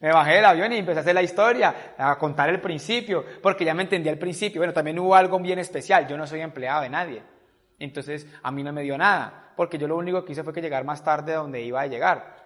Me 0.01 0.13
bajé 0.13 0.37
del 0.37 0.45
avión 0.47 0.73
y 0.73 0.79
empecé 0.79 0.99
a 0.99 1.03
hacer 1.03 1.15
la 1.15 1.23
historia, 1.23 1.95
a 1.99 2.17
contar 2.17 2.49
el 2.49 2.61
principio, 2.61 3.25
porque 3.43 3.67
ya 3.67 3.75
me 3.75 3.83
entendía 3.83 4.11
el 4.11 4.19
principio. 4.19 4.61
Bueno, 4.61 4.73
también 4.73 4.99
hubo 4.99 5.15
algo 5.15 5.39
bien 5.39 5.59
especial, 5.59 6.09
yo 6.09 6.17
no 6.17 6.27
soy 6.27 6.41
empleado 6.41 6.83
de 6.83 6.89
nadie. 6.89 7.23
Entonces, 7.79 8.27
a 8.43 8.51
mí 8.51 8.63
no 8.63 8.73
me 8.73 8.83
dio 8.83 8.97
nada, 8.97 9.53
porque 9.57 9.77
yo 9.77 9.87
lo 9.87 9.97
único 9.97 10.25
que 10.25 10.33
hice 10.33 10.43
fue 10.43 10.55
que 10.55 10.63
llegar 10.63 10.85
más 10.85 11.05
tarde 11.05 11.33
de 11.33 11.39
donde 11.39 11.61
iba 11.61 11.83
a 11.83 11.87
llegar. 11.87 12.37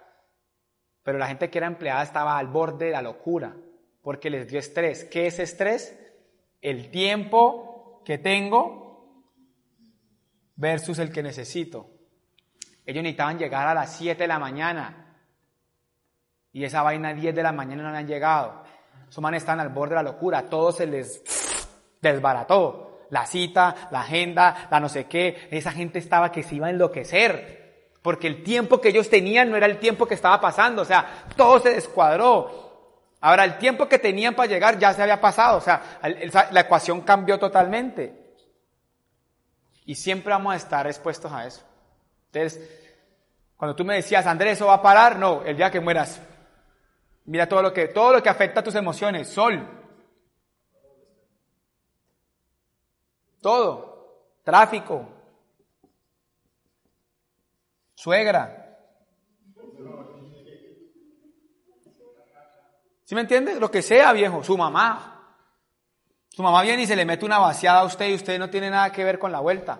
Pero 1.01 1.17
la 1.17 1.27
gente 1.27 1.49
que 1.49 1.57
era 1.57 1.67
empleada 1.67 2.03
estaba 2.03 2.37
al 2.37 2.47
borde 2.47 2.87
de 2.87 2.91
la 2.91 3.01
locura, 3.01 3.55
porque 4.01 4.29
les 4.29 4.49
dio 4.49 4.59
estrés. 4.59 5.05
¿Qué 5.05 5.27
es 5.27 5.39
estrés? 5.39 5.97
El 6.61 6.89
tiempo 6.91 8.01
que 8.03 8.17
tengo 8.17 8.84
versus 10.55 10.99
el 10.99 11.11
que 11.11 11.23
necesito. 11.23 11.89
Ellos 12.85 13.03
necesitaban 13.03 13.37
llegar 13.37 13.67
a 13.67 13.73
las 13.73 13.95
7 13.95 14.23
de 14.23 14.27
la 14.27 14.39
mañana 14.39 15.05
y 16.53 16.63
esa 16.63 16.83
vaina 16.83 17.09
a 17.09 17.13
10 17.13 17.35
de 17.35 17.43
la 17.43 17.51
mañana 17.51 17.83
no 17.91 17.97
han 17.97 18.07
llegado. 18.07 18.63
Esos 19.09 19.21
manes 19.21 19.43
están 19.43 19.59
al 19.59 19.69
borde 19.69 19.89
de 19.89 19.95
la 19.95 20.11
locura, 20.11 20.43
todo 20.43 20.71
se 20.71 20.85
les 20.85 21.21
desbarató. 22.01 23.07
La 23.09 23.25
cita, 23.25 23.89
la 23.91 24.01
agenda, 24.01 24.67
la 24.71 24.79
no 24.79 24.89
sé 24.89 25.05
qué, 25.05 25.47
esa 25.51 25.71
gente 25.71 25.99
estaba 25.99 26.31
que 26.31 26.43
se 26.43 26.55
iba 26.55 26.67
a 26.67 26.71
enloquecer, 26.71 27.91
porque 28.01 28.27
el 28.27 28.43
tiempo 28.43 28.81
que 28.81 28.89
ellos 28.89 29.09
tenían 29.09 29.51
no 29.51 29.57
era 29.57 29.67
el 29.67 29.77
tiempo 29.77 30.07
que 30.07 30.15
estaba 30.15 30.41
pasando, 30.41 30.81
o 30.81 30.85
sea, 30.85 31.25
todo 31.35 31.59
se 31.59 31.69
descuadró. 31.69 33.11
Ahora, 33.21 33.43
el 33.43 33.57
tiempo 33.57 33.87
que 33.87 33.99
tenían 33.99 34.33
para 34.33 34.49
llegar 34.49 34.79
ya 34.79 34.93
se 34.93 35.03
había 35.03 35.21
pasado, 35.21 35.57
o 35.57 35.61
sea, 35.61 35.99
la 36.51 36.59
ecuación 36.61 37.01
cambió 37.01 37.37
totalmente. 37.37 38.24
Y 39.85 39.95
siempre 39.95 40.31
vamos 40.31 40.53
a 40.53 40.57
estar 40.57 40.87
expuestos 40.87 41.31
a 41.31 41.45
eso. 41.45 41.63
Entonces, 42.31 42.69
cuando 43.55 43.75
tú 43.75 43.85
me 43.85 43.95
decías, 43.95 44.25
Andrés, 44.25 44.53
¿eso 44.53 44.67
va 44.67 44.75
a 44.75 44.81
parar? 44.81 45.17
No, 45.17 45.43
el 45.43 45.55
día 45.55 45.71
que 45.71 45.79
mueras. 45.79 46.19
Mira 47.25 47.47
todo 47.47 47.61
lo 47.61 47.73
que, 47.73 47.87
todo 47.87 48.13
lo 48.13 48.23
que 48.23 48.29
afecta 48.29 48.59
a 48.59 48.63
tus 48.63 48.75
emociones. 48.75 49.29
Sol. 49.29 49.67
Todo. 53.41 54.33
Tráfico. 54.43 55.07
Suegra. 57.93 58.61
¿Sí 63.05 63.13
me 63.13 63.21
entiendes? 63.21 63.59
Lo 63.59 63.69
que 63.69 63.81
sea, 63.81 64.11
viejo. 64.13 64.43
Su 64.43 64.57
mamá. 64.57 65.14
Su 66.35 66.43
mamá 66.43 66.63
viene 66.63 66.83
y 66.83 66.85
se 66.85 66.97
le 66.97 67.05
mete 67.05 67.23
una 67.23 67.39
vaciada 67.39 67.79
a 67.79 67.85
usted 67.85 68.09
y 68.09 68.15
usted 68.15 68.37
no 68.37 68.49
tiene 68.49 68.69
nada 68.69 68.91
que 68.91 69.05
ver 69.05 69.17
con 69.17 69.31
la 69.31 69.39
vuelta. 69.39 69.79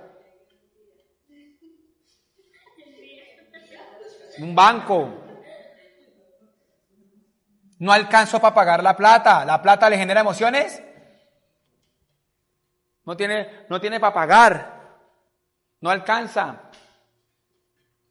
Un 4.39 4.55
banco. 4.55 5.21
No 7.79 7.91
alcanzo 7.91 8.39
para 8.39 8.55
pagar 8.55 8.81
la 8.81 8.95
plata. 8.95 9.43
¿La 9.43 9.61
plata 9.61 9.89
le 9.89 9.97
genera 9.97 10.21
emociones? 10.21 10.81
No 13.03 13.17
tiene, 13.17 13.65
no 13.67 13.81
tiene 13.81 13.99
para 13.99 14.13
pagar. 14.13 14.97
No 15.81 15.89
alcanza. 15.89 16.71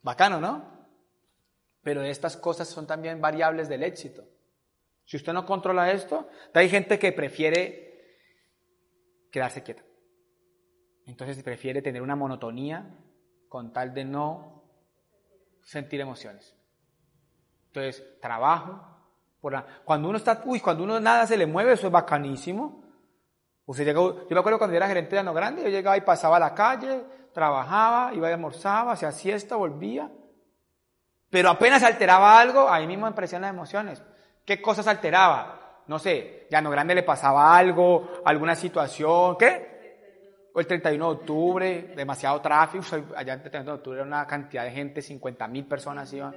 Bacano, 0.03 0.39
¿no? 0.39 0.87
Pero 1.81 2.03
estas 2.03 2.37
cosas 2.37 2.67
son 2.67 2.85
también 2.85 3.19
variables 3.19 3.67
del 3.67 3.81
éxito. 3.81 4.23
Si 5.03 5.17
usted 5.17 5.33
no 5.33 5.47
controla 5.47 5.89
esto, 5.89 6.29
hay 6.53 6.69
gente 6.69 6.99
que 6.99 7.11
prefiere 7.11 7.84
quedarse 9.35 9.63
quieta. 9.63 9.83
Entonces 11.05 11.43
prefiere 11.43 11.81
tener 11.81 12.01
una 12.01 12.15
monotonía 12.15 12.89
con 13.49 13.73
tal 13.73 13.93
de 13.93 14.05
no 14.05 14.63
sentir 15.61 15.99
emociones. 15.99 16.55
Entonces, 17.67 18.01
trabajo, 18.21 18.81
cuando 19.83 20.07
uno 20.07 20.17
está, 20.17 20.41
uy, 20.45 20.61
cuando 20.61 20.85
uno 20.85 21.01
nada 21.01 21.27
se 21.27 21.35
le 21.35 21.47
mueve, 21.47 21.73
eso 21.73 21.87
es 21.87 21.91
bacanísimo. 21.91 22.81
Usted 23.65 23.83
llegó, 23.83 24.21
yo 24.21 24.29
me 24.29 24.39
acuerdo 24.39 24.57
cuando 24.57 24.77
era 24.77 24.87
gerente 24.87 25.15
de 25.15 25.19
Ano 25.19 25.33
Grande, 25.33 25.63
yo 25.63 25.69
llegaba 25.69 25.97
y 25.97 26.01
pasaba 26.01 26.37
a 26.37 26.39
la 26.39 26.55
calle, 26.55 27.03
trabajaba, 27.33 28.13
iba 28.13 28.29
y 28.29 28.33
almorzaba, 28.33 28.93
hacía 28.93 29.11
siesta, 29.11 29.57
volvía. 29.57 30.09
Pero 31.29 31.49
apenas 31.49 31.83
alteraba 31.83 32.39
algo, 32.39 32.69
ahí 32.69 32.87
mismo 32.87 33.05
aparecían 33.05 33.41
las 33.41 33.51
emociones. 33.51 34.01
¿Qué 34.45 34.61
cosas 34.61 34.87
alteraba? 34.87 35.64
No 35.87 35.99
sé, 35.99 36.47
ya 36.49 36.57
Ano 36.57 36.71
Grande 36.71 36.95
le 36.95 37.03
pasaba 37.03 37.55
algo, 37.55 38.21
alguna 38.25 38.55
situación, 38.55 39.37
¿qué? 39.37 39.75
O 40.53 40.59
el 40.59 40.67
31 40.67 41.05
de 41.05 41.11
octubre, 41.19 41.93
demasiado 41.95 42.41
tráfico, 42.41 42.85
allá 43.15 43.33
el 43.33 43.41
31 43.41 43.71
de 43.71 43.77
octubre 43.77 43.99
era 43.99 44.07
una 44.07 44.25
cantidad 44.25 44.63
de 44.63 44.71
gente, 44.71 45.01
50 45.01 45.47
mil 45.47 45.65
personas 45.65 46.11
iban. 46.13 46.35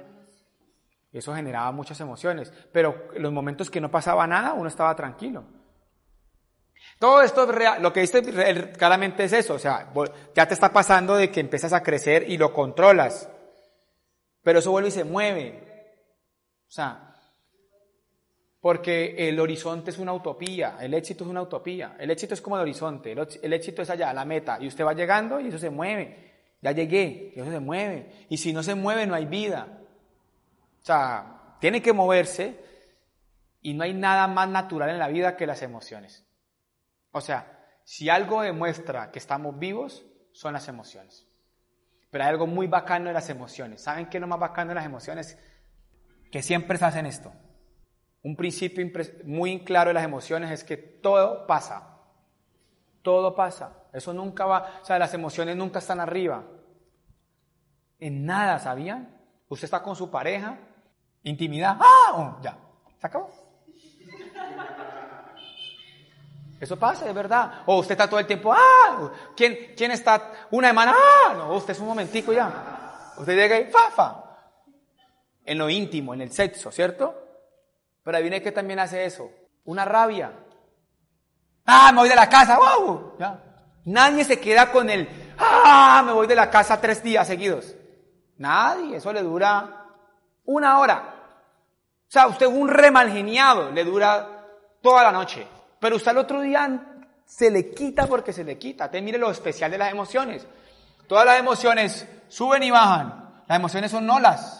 Eso 1.11 1.33
generaba 1.33 1.71
muchas 1.71 1.99
emociones, 2.01 2.53
pero 2.71 3.07
en 3.15 3.23
los 3.23 3.31
momentos 3.31 3.71
que 3.71 3.81
no 3.81 3.89
pasaba 3.89 4.27
nada, 4.27 4.53
uno 4.53 4.67
estaba 4.67 4.95
tranquilo. 4.95 5.43
Todo 6.99 7.21
esto 7.21 7.47
lo 7.79 7.93
que 7.93 8.01
dice 8.01 8.21
claramente 8.77 9.23
es 9.23 9.33
eso, 9.33 9.55
o 9.55 9.59
sea, 9.59 9.91
ya 10.35 10.47
te 10.47 10.53
está 10.53 10.71
pasando 10.71 11.15
de 11.15 11.31
que 11.31 11.39
empiezas 11.39 11.73
a 11.73 11.81
crecer 11.81 12.29
y 12.29 12.37
lo 12.37 12.53
controlas, 12.53 13.29
pero 14.43 14.59
eso 14.59 14.71
vuelve 14.71 14.89
y 14.89 14.91
se 14.91 15.03
mueve. 15.05 15.65
O 16.67 16.71
sea, 16.71 17.08
Porque 18.61 19.29
el 19.29 19.39
horizonte 19.39 19.91
es 19.91 19.97
una 19.99 20.13
utopía, 20.13 20.77
el 20.81 20.93
éxito 20.93 21.23
es 21.23 21.29
una 21.29 21.41
utopía, 21.41 21.95
el 21.97 22.11
éxito 22.11 22.33
es 22.33 22.41
como 22.41 22.57
el 22.57 22.63
horizonte, 22.63 23.13
el 23.13 23.53
éxito 23.53 23.81
es 23.81 23.89
allá, 23.89 24.11
la 24.13 24.25
meta, 24.25 24.57
y 24.59 24.67
usted 24.67 24.85
va 24.85 24.93
llegando 24.93 25.39
y 25.39 25.47
eso 25.47 25.57
se 25.57 25.69
mueve, 25.69 26.33
ya 26.61 26.73
llegué, 26.73 27.31
y 27.33 27.39
eso 27.39 27.49
se 27.49 27.59
mueve, 27.59 28.25
y 28.27 28.37
si 28.37 28.51
no 28.51 28.61
se 28.61 28.75
mueve 28.75 29.07
no 29.07 29.15
hay 29.15 29.25
vida. 29.25 29.79
O 30.81 30.85
sea, 30.85 31.55
tiene 31.61 31.81
que 31.81 31.93
moverse 31.93 32.59
y 33.61 33.73
no 33.73 33.83
hay 33.83 33.93
nada 33.93 34.27
más 34.27 34.49
natural 34.49 34.89
en 34.89 34.99
la 34.99 35.07
vida 35.07 35.37
que 35.37 35.47
las 35.47 35.61
emociones. 35.61 36.25
O 37.11 37.21
sea, 37.21 37.65
si 37.85 38.09
algo 38.09 38.41
demuestra 38.41 39.11
que 39.11 39.19
estamos 39.19 39.57
vivos, 39.57 40.05
son 40.31 40.53
las 40.53 40.67
emociones. 40.67 41.25
Pero 42.11 42.23
hay 42.23 42.29
algo 42.29 42.47
muy 42.47 42.67
bacano 42.67 43.07
en 43.07 43.13
las 43.13 43.29
emociones. 43.29 43.81
¿Saben 43.81 44.07
qué 44.07 44.17
es 44.17 44.21
lo 44.21 44.27
más 44.27 44.39
bacano 44.39 44.71
en 44.71 44.75
las 44.75 44.85
emociones? 44.85 45.37
Que 46.31 46.41
siempre 46.41 46.77
se 46.77 46.85
hacen 46.85 47.05
esto. 47.05 47.31
Un 48.21 48.35
principio 48.35 48.85
muy 49.23 49.63
claro 49.63 49.89
de 49.89 49.93
las 49.93 50.03
emociones 50.03 50.51
es 50.51 50.63
que 50.63 50.77
todo 50.77 51.47
pasa. 51.47 51.97
Todo 53.01 53.33
pasa. 53.33 53.73
Eso 53.93 54.13
nunca 54.13 54.45
va, 54.45 54.79
o 54.81 54.85
sea, 54.85 54.99
las 54.99 55.13
emociones 55.13 55.55
nunca 55.55 55.79
están 55.79 55.99
arriba. 55.99 56.43
En 57.97 58.25
nada, 58.25 58.59
¿sabían? 58.59 59.17
Usted 59.47 59.65
está 59.65 59.81
con 59.81 59.95
su 59.95 60.11
pareja, 60.11 60.57
intimidad, 61.23 61.77
¡ah! 61.79 62.11
Oh, 62.13 62.37
ya, 62.41 62.57
se 62.99 63.07
acabó. 63.07 63.31
Eso 66.59 66.77
pasa, 66.77 67.07
es 67.07 67.15
verdad. 67.15 67.63
O 67.65 67.79
usted 67.79 67.93
está 67.93 68.07
todo 68.07 68.19
el 68.19 68.27
tiempo, 68.27 68.53
¡ah! 68.53 69.11
¿Quién, 69.35 69.73
quién 69.77 69.91
está 69.91 70.31
una 70.51 70.67
semana? 70.67 70.93
¡ah! 70.93 71.33
No, 71.35 71.53
usted 71.53 71.71
es 71.71 71.79
un 71.79 71.87
momentico 71.87 72.33
ya. 72.33 73.13
Usted 73.17 73.35
llega 73.35 73.59
y 73.59 73.71
¡fa, 73.71 74.23
En 75.45 75.57
lo 75.57 75.69
íntimo, 75.69 76.13
en 76.13 76.21
el 76.21 76.31
sexo, 76.31 76.71
¿cierto? 76.71 77.28
Pero 78.03 78.17
ahí 78.17 78.23
viene 78.23 78.41
que 78.41 78.51
también 78.51 78.79
hace 78.79 79.05
eso. 79.05 79.29
Una 79.65 79.85
rabia. 79.85 80.31
¡Ah! 81.65 81.91
Me 81.91 81.99
voy 81.99 82.09
de 82.09 82.15
la 82.15 82.29
casa, 82.29 82.57
¡wow! 82.57 83.17
¿Ya? 83.19 83.43
Nadie 83.85 84.23
se 84.23 84.39
queda 84.39 84.71
con 84.71 84.89
el, 84.89 85.07
¡ah! 85.37 86.01
Me 86.05 86.11
voy 86.11 86.27
de 86.27 86.35
la 86.35 86.49
casa 86.49 86.81
tres 86.81 87.03
días 87.03 87.27
seguidos. 87.27 87.75
Nadie. 88.37 88.97
Eso 88.97 89.13
le 89.13 89.21
dura 89.21 89.85
una 90.45 90.79
hora. 90.79 91.15
O 92.07 92.11
sea, 92.11 92.27
usted 92.27 92.47
un 92.47 92.67
remalgeniado 92.67 93.71
le 93.71 93.83
dura 93.83 94.45
toda 94.81 95.03
la 95.03 95.11
noche. 95.11 95.45
Pero 95.79 95.95
usted 95.95 96.11
al 96.11 96.17
otro 96.17 96.41
día 96.41 97.03
se 97.25 97.51
le 97.51 97.71
quita 97.71 98.07
porque 98.07 98.33
se 98.33 98.43
le 98.43 98.57
quita. 98.57 98.89
Te 98.89 99.01
mire 99.01 99.19
lo 99.19 99.29
especial 99.29 99.69
de 99.69 99.77
las 99.77 99.91
emociones. 99.91 100.47
Todas 101.07 101.25
las 101.25 101.39
emociones 101.39 102.07
suben 102.27 102.63
y 102.63 102.71
bajan. 102.71 103.43
Las 103.47 103.59
emociones 103.59 103.91
son 103.91 104.09
olas. 104.09 104.58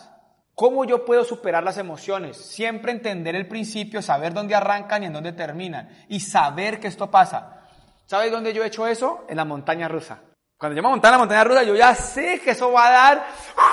¿Cómo 0.59 0.83
yo 0.83 1.05
puedo 1.05 1.23
superar 1.23 1.63
las 1.63 1.77
emociones? 1.77 2.35
Siempre 2.35 2.91
entender 2.91 3.33
el 3.33 3.47
principio, 3.47 4.01
saber 4.01 4.33
dónde 4.33 4.55
arrancan 4.55 5.01
y 5.01 5.05
en 5.05 5.13
dónde 5.13 5.31
terminan. 5.31 5.87
Y 6.09 6.19
saber 6.19 6.81
que 6.81 6.89
esto 6.89 7.09
pasa. 7.09 7.61
¿Sabes 8.05 8.29
dónde 8.29 8.51
yo 8.51 8.61
he 8.61 8.67
hecho 8.67 8.85
eso? 8.85 9.23
En 9.29 9.37
la 9.37 9.45
montaña 9.45 9.87
rusa. 9.87 10.19
Cuando 10.57 10.75
yo 10.75 10.83
me 10.83 10.89
monté 10.89 11.07
en 11.07 11.13
la 11.13 11.17
montaña 11.17 11.45
rusa, 11.45 11.63
yo 11.63 11.77
ya 11.77 11.95
sé 11.95 12.41
que 12.41 12.51
eso 12.51 12.73
va 12.73 12.87
a 12.87 12.91
dar 12.91 13.25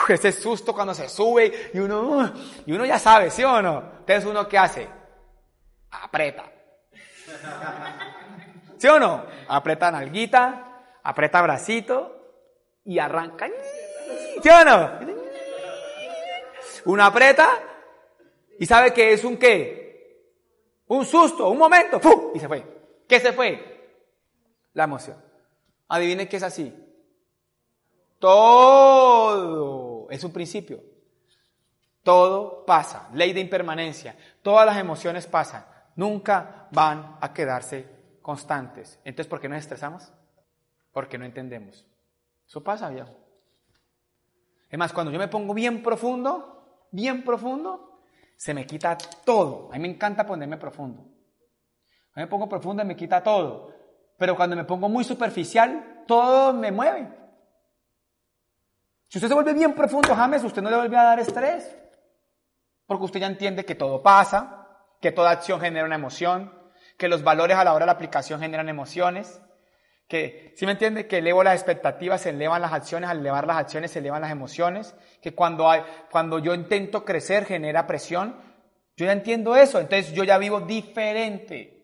ese 0.08 0.30
susto 0.30 0.72
cuando 0.72 0.94
se 0.94 1.08
sube 1.08 1.72
y 1.74 1.78
uno, 1.80 2.32
y 2.64 2.72
uno 2.72 2.84
ya 2.84 3.00
sabe, 3.00 3.32
¿sí 3.32 3.42
o 3.42 3.60
no? 3.60 3.78
Entonces 3.98 4.24
uno 4.24 4.46
qué 4.46 4.56
hace? 4.56 4.88
Aprieta. 5.90 6.44
¿Sí 8.78 8.86
o 8.86 9.00
no? 9.00 9.24
Aprieta 9.48 9.90
nalguita, 9.90 10.84
aprieta 11.02 11.42
bracito 11.42 12.44
y 12.84 13.00
arranca. 13.00 13.48
¿Sí 14.40 14.48
o 14.48 14.64
no? 14.64 15.25
Uno 16.86 17.04
aprieta 17.04 17.48
y 18.58 18.66
sabe 18.66 18.92
que 18.92 19.12
es 19.12 19.24
un 19.24 19.36
qué? 19.36 19.86
Un 20.88 21.04
susto, 21.04 21.50
un 21.50 21.58
momento, 21.58 22.00
y 22.34 22.38
se 22.38 22.48
fue. 22.48 22.64
¿Qué 23.06 23.20
se 23.20 23.32
fue? 23.32 23.98
La 24.72 24.84
emoción. 24.84 25.16
Adivine 25.88 26.28
qué 26.28 26.36
es 26.36 26.42
así. 26.42 26.72
Todo 28.18 30.08
es 30.10 30.22
un 30.24 30.32
principio. 30.32 30.82
Todo 32.02 32.64
pasa. 32.64 33.08
Ley 33.12 33.32
de 33.32 33.40
impermanencia. 33.40 34.16
Todas 34.42 34.64
las 34.64 34.78
emociones 34.78 35.26
pasan 35.26 35.66
nunca 35.96 36.68
van 36.70 37.16
a 37.20 37.32
quedarse 37.32 37.86
constantes. 38.22 39.00
Entonces, 39.04 39.28
¿por 39.28 39.40
qué 39.40 39.48
nos 39.48 39.58
estresamos? 39.58 40.12
Porque 40.92 41.18
no 41.18 41.24
entendemos. 41.24 41.84
Eso 42.46 42.62
pasa, 42.62 42.88
viejo. 42.90 43.14
Es 44.70 44.78
más, 44.78 44.92
cuando 44.92 45.10
yo 45.10 45.18
me 45.18 45.28
pongo 45.28 45.52
bien 45.52 45.82
profundo, 45.82 46.55
bien 46.90 47.24
profundo, 47.24 48.00
se 48.36 48.54
me 48.54 48.66
quita 48.66 48.96
todo. 49.24 49.70
A 49.72 49.74
mí 49.74 49.80
me 49.80 49.88
encanta 49.88 50.26
ponerme 50.26 50.56
profundo. 50.56 51.02
A 51.02 52.20
mí 52.20 52.22
me 52.22 52.26
pongo 52.26 52.48
profundo 52.48 52.82
y 52.82 52.86
me 52.86 52.96
quita 52.96 53.22
todo. 53.22 53.74
Pero 54.18 54.36
cuando 54.36 54.56
me 54.56 54.64
pongo 54.64 54.88
muy 54.88 55.04
superficial, 55.04 56.04
todo 56.06 56.52
me 56.52 56.72
mueve. 56.72 57.08
Si 59.08 59.18
usted 59.18 59.28
se 59.28 59.34
vuelve 59.34 59.54
bien 59.54 59.74
profundo, 59.74 60.14
James, 60.14 60.42
usted 60.42 60.62
no 60.62 60.70
le 60.70 60.76
vuelve 60.76 60.96
a 60.96 61.04
dar 61.04 61.20
estrés. 61.20 61.76
Porque 62.86 63.04
usted 63.04 63.20
ya 63.20 63.26
entiende 63.26 63.64
que 63.64 63.74
todo 63.74 64.02
pasa, 64.02 64.68
que 65.00 65.12
toda 65.12 65.30
acción 65.30 65.60
genera 65.60 65.86
una 65.86 65.96
emoción, 65.96 66.52
que 66.96 67.08
los 67.08 67.22
valores 67.22 67.56
a 67.56 67.64
la 67.64 67.74
hora 67.74 67.84
de 67.84 67.86
la 67.86 67.92
aplicación 67.92 68.40
generan 68.40 68.68
emociones, 68.68 69.40
que, 70.08 70.54
¿sí 70.56 70.66
me 70.66 70.72
entiende? 70.72 71.06
Que 71.06 71.18
elevo 71.18 71.42
las 71.42 71.54
expectativas, 71.54 72.20
se 72.20 72.30
elevan 72.30 72.62
las 72.62 72.72
acciones, 72.72 73.10
al 73.10 73.18
elevar 73.18 73.46
las 73.46 73.56
acciones 73.56 73.90
se 73.90 73.98
elevan 73.98 74.22
las 74.22 74.30
emociones, 74.30 74.94
que 75.20 75.34
cuando, 75.34 75.68
hay, 75.68 75.82
cuando 76.10 76.38
yo 76.38 76.54
intento 76.54 77.04
crecer 77.04 77.44
genera 77.44 77.86
presión. 77.86 78.36
Yo 78.96 79.04
ya 79.04 79.12
entiendo 79.12 79.56
eso, 79.56 79.78
entonces 79.78 80.12
yo 80.12 80.24
ya 80.24 80.38
vivo 80.38 80.60
diferente. 80.60 81.76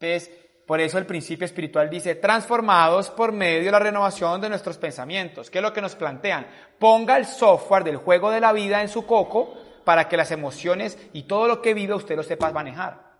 Entonces, 0.00 0.30
por 0.66 0.80
eso 0.80 0.96
el 0.96 1.06
principio 1.06 1.44
espiritual 1.44 1.90
dice, 1.90 2.14
transformados 2.14 3.10
por 3.10 3.32
medio 3.32 3.66
de 3.66 3.70
la 3.70 3.78
renovación 3.78 4.40
de 4.40 4.48
nuestros 4.48 4.78
pensamientos. 4.78 5.50
¿Qué 5.50 5.58
es 5.58 5.62
lo 5.62 5.72
que 5.72 5.82
nos 5.82 5.94
plantean? 5.94 6.46
Ponga 6.78 7.16
el 7.18 7.26
software 7.26 7.84
del 7.84 7.98
juego 7.98 8.30
de 8.30 8.40
la 8.40 8.52
vida 8.52 8.80
en 8.80 8.88
su 8.88 9.04
coco 9.06 9.54
para 9.84 10.08
que 10.08 10.16
las 10.16 10.30
emociones 10.30 10.98
y 11.12 11.24
todo 11.24 11.46
lo 11.46 11.60
que 11.60 11.74
vive 11.74 11.94
usted 11.94 12.16
lo 12.16 12.22
sepa 12.22 12.50
manejar. 12.50 13.14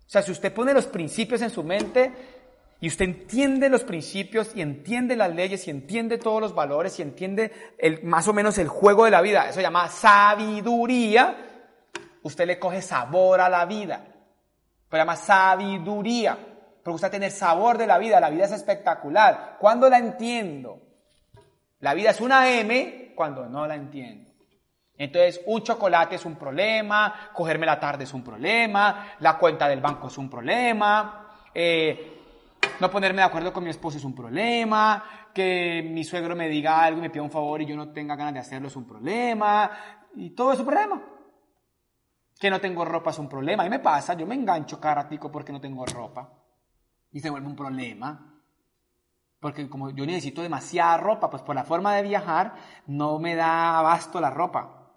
O 0.00 0.12
sea, 0.12 0.22
si 0.22 0.32
usted 0.32 0.52
pone 0.52 0.74
los 0.74 0.86
principios 0.86 1.40
en 1.40 1.50
su 1.50 1.62
mente 1.62 2.39
y 2.80 2.88
usted 2.88 3.04
entiende 3.04 3.68
los 3.68 3.84
principios 3.84 4.52
y 4.54 4.62
entiende 4.62 5.14
las 5.14 5.34
leyes 5.34 5.68
y 5.68 5.70
entiende 5.70 6.16
todos 6.16 6.40
los 6.40 6.54
valores 6.54 6.98
y 6.98 7.02
entiende 7.02 7.52
el, 7.78 8.02
más 8.04 8.26
o 8.26 8.32
menos 8.32 8.56
el 8.56 8.68
juego 8.68 9.04
de 9.04 9.10
la 9.10 9.20
vida, 9.20 9.44
eso 9.44 9.56
se 9.56 9.62
llama 9.62 9.88
sabiduría, 9.88 11.36
usted 12.22 12.46
le 12.46 12.58
coge 12.58 12.80
sabor 12.80 13.42
a 13.42 13.50
la 13.50 13.66
vida. 13.66 14.06
Se 14.90 14.96
llama 14.96 15.14
sabiduría, 15.14 16.36
porque 16.82 16.94
usted 16.96 17.10
tiene 17.10 17.30
sabor 17.30 17.78
de 17.78 17.86
la 17.86 17.98
vida, 17.98 18.18
la 18.18 18.30
vida 18.30 18.46
es 18.46 18.52
espectacular. 18.52 19.56
¿Cuándo 19.60 19.88
la 19.88 19.98
entiendo? 19.98 20.80
La 21.80 21.94
vida 21.94 22.10
es 22.10 22.20
una 22.20 22.50
M 22.50 23.12
cuando 23.14 23.46
no 23.46 23.66
la 23.66 23.76
entiendo. 23.76 24.30
Entonces, 24.96 25.40
un 25.46 25.62
chocolate 25.62 26.16
es 26.16 26.24
un 26.24 26.36
problema, 26.36 27.30
cogerme 27.32 27.66
la 27.66 27.78
tarde 27.78 28.04
es 28.04 28.12
un 28.12 28.24
problema, 28.24 29.14
la 29.20 29.38
cuenta 29.38 29.68
del 29.68 29.80
banco 29.80 30.08
es 30.08 30.18
un 30.18 30.28
problema, 30.28 31.28
eh, 31.54 32.19
no 32.80 32.90
ponerme 32.90 33.20
de 33.20 33.26
acuerdo 33.26 33.52
con 33.52 33.64
mi 33.64 33.70
esposo 33.70 33.98
es 33.98 34.04
un 34.04 34.14
problema, 34.14 35.04
que 35.34 35.86
mi 35.88 36.02
suegro 36.04 36.34
me 36.34 36.48
diga 36.48 36.82
algo 36.82 36.98
y 36.98 37.02
me 37.02 37.10
pida 37.10 37.22
un 37.22 37.30
favor 37.30 37.60
y 37.60 37.66
yo 37.66 37.76
no 37.76 37.92
tenga 37.92 38.16
ganas 38.16 38.34
de 38.34 38.40
hacerlo 38.40 38.68
es 38.68 38.76
un 38.76 38.86
problema, 38.86 39.70
y 40.14 40.30
todo 40.30 40.52
es 40.52 40.60
un 40.60 40.66
problema. 40.66 41.02
Que 42.38 42.50
no 42.50 42.60
tengo 42.60 42.84
ropa 42.84 43.10
es 43.10 43.18
un 43.18 43.28
problema. 43.28 43.66
Y 43.66 43.70
me 43.70 43.80
pasa, 43.80 44.14
yo 44.14 44.26
me 44.26 44.34
engancho 44.34 44.80
cada 44.80 45.08
porque 45.30 45.52
no 45.52 45.60
tengo 45.60 45.84
ropa. 45.84 46.32
Y 47.12 47.20
se 47.20 47.30
vuelve 47.30 47.46
un 47.46 47.56
problema. 47.56 48.42
Porque 49.40 49.68
como 49.68 49.90
yo 49.90 50.06
necesito 50.06 50.42
demasiada 50.42 50.96
ropa, 50.98 51.30
pues 51.30 51.42
por 51.42 51.54
la 51.54 51.64
forma 51.64 51.94
de 51.94 52.02
viajar 52.02 52.54
no 52.86 53.18
me 53.18 53.34
da 53.34 53.78
abasto 53.78 54.20
la 54.20 54.30
ropa. 54.30 54.92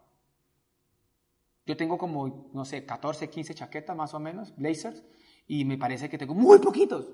Yo 1.66 1.78
tengo 1.78 1.98
como, 1.98 2.50
no 2.54 2.66
sé, 2.66 2.86
14, 2.86 3.30
15 3.30 3.56
chaquetas 3.56 3.96
más 3.96 4.14
o 4.14 4.20
menos, 4.20 4.54
blazers, 4.56 5.06
y 5.48 5.64
me 5.64 5.78
parece 5.78 6.10
que 6.10 6.18
tengo 6.18 6.34
muy 6.34 6.60
poquitos. 6.60 7.08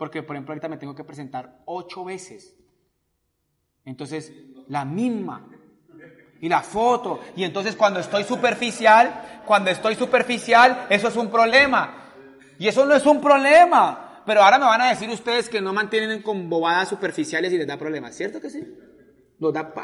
Porque, 0.00 0.22
por 0.22 0.34
ejemplo, 0.34 0.52
ahorita 0.52 0.70
me 0.70 0.78
tengo 0.78 0.94
que 0.94 1.04
presentar 1.04 1.60
ocho 1.66 2.06
veces. 2.06 2.56
Entonces, 3.84 4.32
la 4.68 4.86
misma. 4.86 5.46
Y 6.40 6.48
la 6.48 6.62
foto. 6.62 7.20
Y 7.36 7.44
entonces 7.44 7.76
cuando 7.76 8.00
estoy 8.00 8.24
superficial, 8.24 9.42
cuando 9.44 9.70
estoy 9.70 9.96
superficial, 9.96 10.86
eso 10.88 11.08
es 11.08 11.16
un 11.16 11.30
problema. 11.30 12.14
Y 12.58 12.66
eso 12.66 12.86
no 12.86 12.94
es 12.94 13.04
un 13.04 13.20
problema. 13.20 14.22
Pero 14.24 14.42
ahora 14.42 14.58
me 14.58 14.64
van 14.64 14.80
a 14.80 14.88
decir 14.88 15.10
ustedes 15.10 15.50
que 15.50 15.60
no 15.60 15.74
mantienen 15.74 16.22
con 16.22 16.48
bobadas 16.48 16.88
superficiales 16.88 17.52
y 17.52 17.58
les 17.58 17.66
da 17.66 17.76
problemas. 17.76 18.14
¿Cierto 18.14 18.40
que 18.40 18.48
sí? 18.48 18.66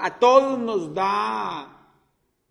a 0.01 0.19
todos 0.19 0.59
nos 0.59 0.95
da 0.95 1.77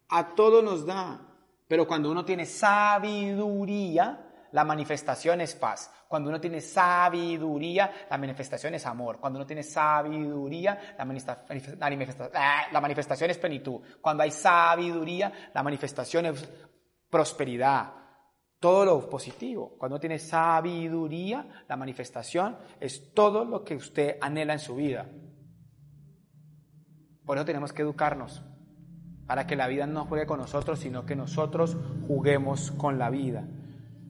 a 0.08 0.36
todo 0.36 0.62
nos 0.62 0.86
da. 0.86 1.19
Pero 1.67 1.88
cuando 1.88 2.12
uno 2.12 2.23
tiene 2.23 2.45
sabiduría, 2.45 4.19
la 4.56 4.63
manifestación 4.63 5.41
es 5.41 5.54
paz. 5.54 5.91
Cuando 6.08 6.30
uno 6.30 6.39
tiene 6.39 6.62
sabiduría, 6.62 7.91
la 8.10 8.18
manifestación 8.18 8.74
es 8.74 8.86
amor. 8.86 9.20
Cuando 9.20 9.38
uno 9.38 9.46
tiene 9.46 9.63
sabiduría, 9.63 10.96
la, 10.98 11.04
manifestación, 11.04 12.32
ah, 12.34 12.62
la 12.72 12.80
manifestación 12.80 13.32
es 13.32 13.38
plenitud. 13.38 13.82
Cuando 14.00 14.24
hay 14.24 14.32
sabiduría, 14.32 15.50
la 15.54 15.62
manifestación 15.62 16.28
es 16.28 16.50
prosperidad, 17.10 17.96
todo 18.58 18.86
lo 18.86 19.10
positivo. 19.10 19.76
Cuando 19.78 20.00
tiene 20.00 20.20
sabiduría, 20.20 21.65
la 21.68 21.76
manifestación 21.76 22.58
es 22.80 23.13
todo 23.13 23.44
lo 23.44 23.65
que 23.65 23.76
usted 23.76 24.18
anhela 24.22 24.54
en 24.54 24.60
su 24.60 24.76
vida. 24.76 25.10
Por 27.26 27.36
eso 27.36 27.46
tenemos 27.46 27.74
que 27.74 27.82
educarnos, 27.82 28.41
para 29.28 29.46
que 29.48 29.58
la 29.58 29.68
vida 29.68 29.86
no 29.86 30.06
juegue 30.06 30.26
con 30.26 30.39
nosotros, 30.39 30.80
sino 30.80 31.06
que 31.06 31.18
nosotros 31.18 31.76
juguemos 32.08 32.72
con 32.72 32.98
la 32.98 33.10
vida. 33.10 33.46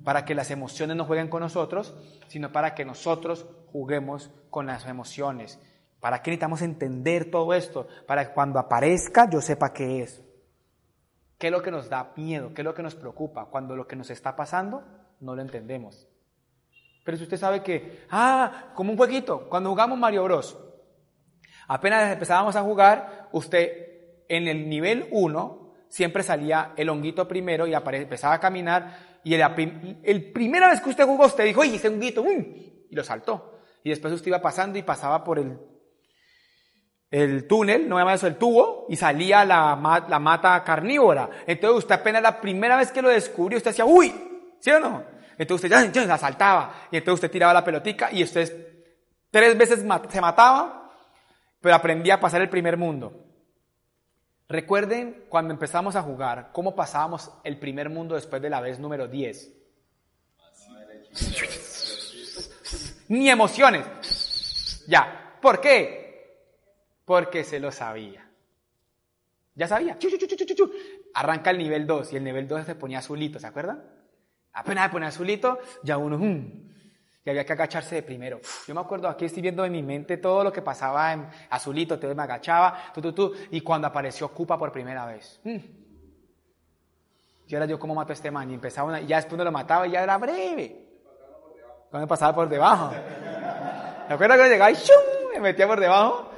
Para 0.05 0.23
que 0.23 0.35
las 0.35 0.51
emociones 0.51 0.95
no 0.95 1.03
jueguen 1.03 1.27
con 1.27 1.41
nosotros, 1.41 1.93
sino 2.27 2.53
para 2.53 2.73
que 2.73 2.85
nosotros 2.85 3.45
juguemos 3.73 4.31
con 4.49 4.67
las 4.67 4.85
emociones. 4.85 5.59
¿Para 5.99 6.21
qué 6.21 6.31
necesitamos 6.31 6.61
entender 6.61 7.29
todo 7.29 7.53
esto? 7.53 7.87
Para 8.07 8.25
que 8.25 8.33
cuando 8.33 8.59
aparezca 8.59 9.29
yo 9.29 9.41
sepa 9.41 9.73
qué 9.73 10.03
es. 10.03 10.23
¿Qué 11.37 11.47
es 11.47 11.51
lo 11.51 11.61
que 11.61 11.71
nos 11.71 11.89
da 11.89 12.13
miedo? 12.15 12.53
¿Qué 12.53 12.61
es 12.61 12.65
lo 12.65 12.73
que 12.73 12.83
nos 12.83 12.95
preocupa? 12.95 13.47
Cuando 13.47 13.75
lo 13.75 13.87
que 13.87 13.97
nos 13.97 14.09
está 14.09 14.35
pasando 14.35 14.83
no 15.19 15.35
lo 15.35 15.41
entendemos. 15.41 16.07
Pero 17.03 17.17
si 17.17 17.23
usted 17.23 17.37
sabe 17.37 17.61
que, 17.61 18.05
ah, 18.09 18.71
como 18.73 18.91
un 18.91 18.97
jueguito, 18.97 19.49
cuando 19.49 19.69
jugamos 19.69 19.97
Mario 19.97 20.23
Bros, 20.23 20.57
apenas 21.67 22.13
empezábamos 22.13 22.55
a 22.55 22.61
jugar, 22.61 23.29
usted 23.31 24.23
en 24.27 24.47
el 24.47 24.69
nivel 24.69 25.07
1 25.11 25.64
siempre 25.95 26.23
salía 26.23 26.73
el 26.75 26.89
honguito 26.89 27.25
primero 27.25 27.65
y 27.65 27.73
empezaba 27.73 28.33
a 28.33 28.39
caminar 28.41 29.19
y 29.23 29.33
el, 29.33 30.31
primera 30.33 30.67
vez 30.69 30.81
que 30.81 30.89
usted 30.89 31.05
jugó, 31.05 31.25
usted 31.25 31.45
dijo, 31.45 31.61
¡ay, 31.61 31.75
ese 31.75 31.87
honguito! 31.87 32.21
Y 32.29 32.93
lo 32.93 33.01
saltó. 33.01 33.59
Y 33.81 33.91
después 33.91 34.13
usted 34.13 34.27
iba 34.27 34.41
pasando 34.41 34.77
y 34.77 34.83
pasaba 34.83 35.23
por 35.23 35.39
el 35.39 35.57
el 37.11 37.47
túnel, 37.47 37.87
no 37.87 37.97
llama 37.97 38.15
eso 38.15 38.27
el 38.27 38.35
tubo, 38.35 38.87
y 38.89 38.97
salía 38.97 39.45
la, 39.45 40.03
la 40.09 40.19
mata 40.19 40.61
carnívora. 40.65 41.29
Entonces 41.47 41.77
usted 41.77 41.95
apenas 41.95 42.21
la 42.21 42.41
primera 42.41 42.75
vez 42.75 42.91
que 42.91 43.01
lo 43.01 43.07
descubrió, 43.07 43.57
usted 43.57 43.71
decía, 43.71 43.85
uy, 43.85 44.13
¿sí 44.59 44.71
o 44.71 44.81
no? 44.81 45.01
Entonces 45.37 45.71
usted 45.71 45.93
ya, 45.93 46.05
la 46.05 46.17
saltaba, 46.17 46.87
y 46.91 46.97
entonces 46.97 47.23
usted 47.23 47.31
tiraba 47.31 47.53
la 47.53 47.63
pelotica, 47.63 48.11
y 48.11 48.21
usted 48.21 48.83
tres 49.31 49.57
veces 49.57 49.85
se 50.09 50.21
mataba, 50.21 50.91
pero 51.61 51.75
aprendía 51.75 52.15
a 52.15 52.19
pasar 52.19 52.41
el 52.41 52.49
primer 52.49 52.75
mundo. 52.75 53.24
Recuerden 54.47 55.25
cuando 55.27 55.53
empezamos 55.53 55.95
a 55.95 56.03
jugar, 56.03 56.51
cómo 56.53 56.75
pasábamos 56.75 57.31
el 57.43 57.57
primer 57.57 57.89
mundo 57.89 58.15
después 58.15 58.41
de 58.41 58.49
la 58.49 58.61
vez 58.61 58.79
número 58.79 59.07
10. 59.07 59.51
Ni 63.07 63.29
emociones. 63.29 64.85
Ya. 64.87 65.37
¿Por 65.41 65.61
qué? 65.61 66.49
Porque 67.05 67.43
se 67.43 67.59
lo 67.59 67.71
sabía. 67.71 68.27
Ya 69.55 69.67
sabía. 69.67 69.97
Arranca 71.13 71.49
el 71.49 71.57
nivel 71.57 71.87
2 71.87 72.13
y 72.13 72.17
el 72.17 72.23
nivel 72.23 72.47
2 72.47 72.65
se 72.65 72.75
ponía 72.75 72.99
azulito, 72.99 73.39
¿se 73.39 73.47
acuerdan? 73.47 73.83
Apenas 74.53 74.85
se 74.85 74.91
ponía 74.91 75.07
azulito, 75.07 75.59
ya 75.83 75.97
uno, 75.97 76.17
um, 76.17 76.69
y 77.25 77.29
había 77.31 77.43
que 77.43 77.53
agacharse 77.53 77.95
de 77.95 78.03
primero. 78.03 78.39
Yo 78.67 78.75
me 78.75 78.81
acuerdo, 78.81 79.09
aquí 79.09 79.25
estoy 79.25 79.41
viendo 79.41 79.65
en 79.65 79.71
mi 79.71 79.81
mente 79.81 80.17
todo 80.17 80.43
lo 80.43 80.53
que 80.53 80.61
pasaba 80.61 81.11
en 81.11 81.27
azulito, 81.49 81.95
entonces 81.95 82.15
me 82.15 82.21
agachaba, 82.21 82.91
tú, 82.93 83.01
tú, 83.01 83.13
tú, 83.13 83.33
y 83.49 83.61
cuando 83.61 83.87
apareció 83.87 84.29
Cupa 84.29 84.59
por 84.59 84.71
primera 84.71 85.07
vez. 85.07 85.39
Mm. 85.43 85.57
Y 87.47 87.55
ahora 87.55 87.65
yo, 87.65 87.79
¿cómo 87.79 87.95
mato 87.95 88.11
a 88.11 88.13
este 88.13 88.29
man? 88.29 88.49
Y 88.51 88.53
empezaba 88.53 88.89
una, 88.89 89.01
y 89.01 89.07
ya 89.07 89.15
después 89.17 89.37
no 89.39 89.43
lo 89.43 89.51
mataba 89.51 89.87
y 89.87 89.91
ya 89.91 90.03
era 90.03 90.17
breve. 90.19 90.85
Cuando 91.89 92.05
me 92.05 92.07
pasaba 92.07 92.33
por 92.35 92.47
debajo. 92.47 92.91
¿Me 94.07 94.13
acuerdas 94.13 94.37
que 94.37 94.49
llegaba 94.49 94.71
y 94.71 94.75
¡shum! 94.75 95.31
me 95.33 95.39
metía 95.39 95.67
por 95.67 95.79
debajo? 95.79 96.29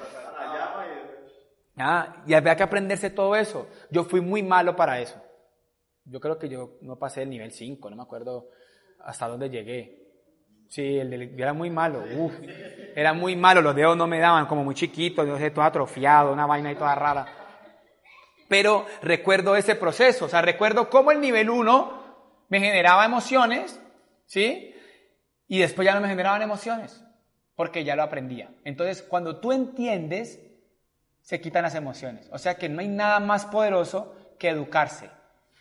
Ah, 1.77 2.23
y 2.25 2.33
había 2.33 2.55
que 2.55 2.63
aprenderse 2.63 3.09
todo 3.09 3.35
eso. 3.35 3.67
Yo 3.91 4.05
fui 4.05 4.21
muy 4.21 4.41
malo 4.41 4.75
para 4.75 4.99
eso. 4.99 5.21
Yo 6.05 6.21
creo 6.21 6.39
que 6.39 6.47
yo 6.47 6.77
no 6.81 6.97
pasé 6.97 7.23
el 7.23 7.29
nivel 7.29 7.51
5, 7.51 7.89
no 7.89 7.97
me 7.97 8.03
acuerdo 8.03 8.49
hasta 8.99 9.27
dónde 9.27 9.49
llegué. 9.49 10.06
Sí, 10.69 10.99
el 10.99 11.39
era 11.39 11.53
muy 11.53 11.69
malo. 11.69 12.03
Uf, 12.17 12.33
era 12.95 13.13
muy 13.13 13.35
malo, 13.35 13.61
los 13.61 13.75
dedos 13.75 13.95
no 13.95 14.07
me 14.07 14.19
daban, 14.19 14.45
como 14.47 14.63
muy 14.63 14.75
chiquito, 14.75 15.25
yo 15.25 15.37
sé, 15.37 15.51
todo 15.51 15.63
atrofiado, 15.63 16.33
una 16.33 16.45
vaina 16.45 16.71
y 16.71 16.75
toda 16.75 16.95
rara. 16.95 17.25
Pero 18.47 18.85
recuerdo 19.01 19.55
ese 19.55 19.75
proceso, 19.75 20.25
o 20.25 20.29
sea, 20.29 20.41
recuerdo 20.41 20.89
cómo 20.89 21.11
el 21.11 21.19
nivel 21.19 21.49
1 21.49 22.45
me 22.49 22.59
generaba 22.59 23.05
emociones, 23.05 23.79
¿sí? 24.25 24.73
Y 25.47 25.59
después 25.59 25.85
ya 25.85 25.93
no 25.93 26.01
me 26.01 26.07
generaban 26.07 26.41
emociones, 26.41 27.03
porque 27.55 27.83
ya 27.83 27.95
lo 27.95 28.03
aprendía. 28.03 28.49
Entonces, 28.63 29.01
cuando 29.01 29.39
tú 29.39 29.51
entiendes 29.51 30.41
se 31.27 31.41
quitan 31.41 31.63
las 31.63 31.75
emociones. 31.75 32.29
O 32.31 32.37
sea 32.37 32.55
que 32.55 32.69
no 32.69 32.79
hay 32.79 32.87
nada 32.87 33.19
más 33.19 33.45
poderoso 33.47 34.15
que 34.39 34.47
educarse. 34.47 35.09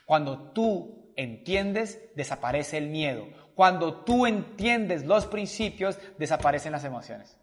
Cuando 0.04 0.52
tú 0.52 1.12
entiendes, 1.16 2.08
desaparece 2.14 2.78
el 2.78 2.86
miedo. 2.86 3.26
Cuando 3.56 3.94
tú 3.94 4.26
entiendes 4.26 5.06
los 5.06 5.24
principios, 5.24 5.98
desaparecen 6.18 6.72
las 6.72 6.84
emociones. 6.84 7.38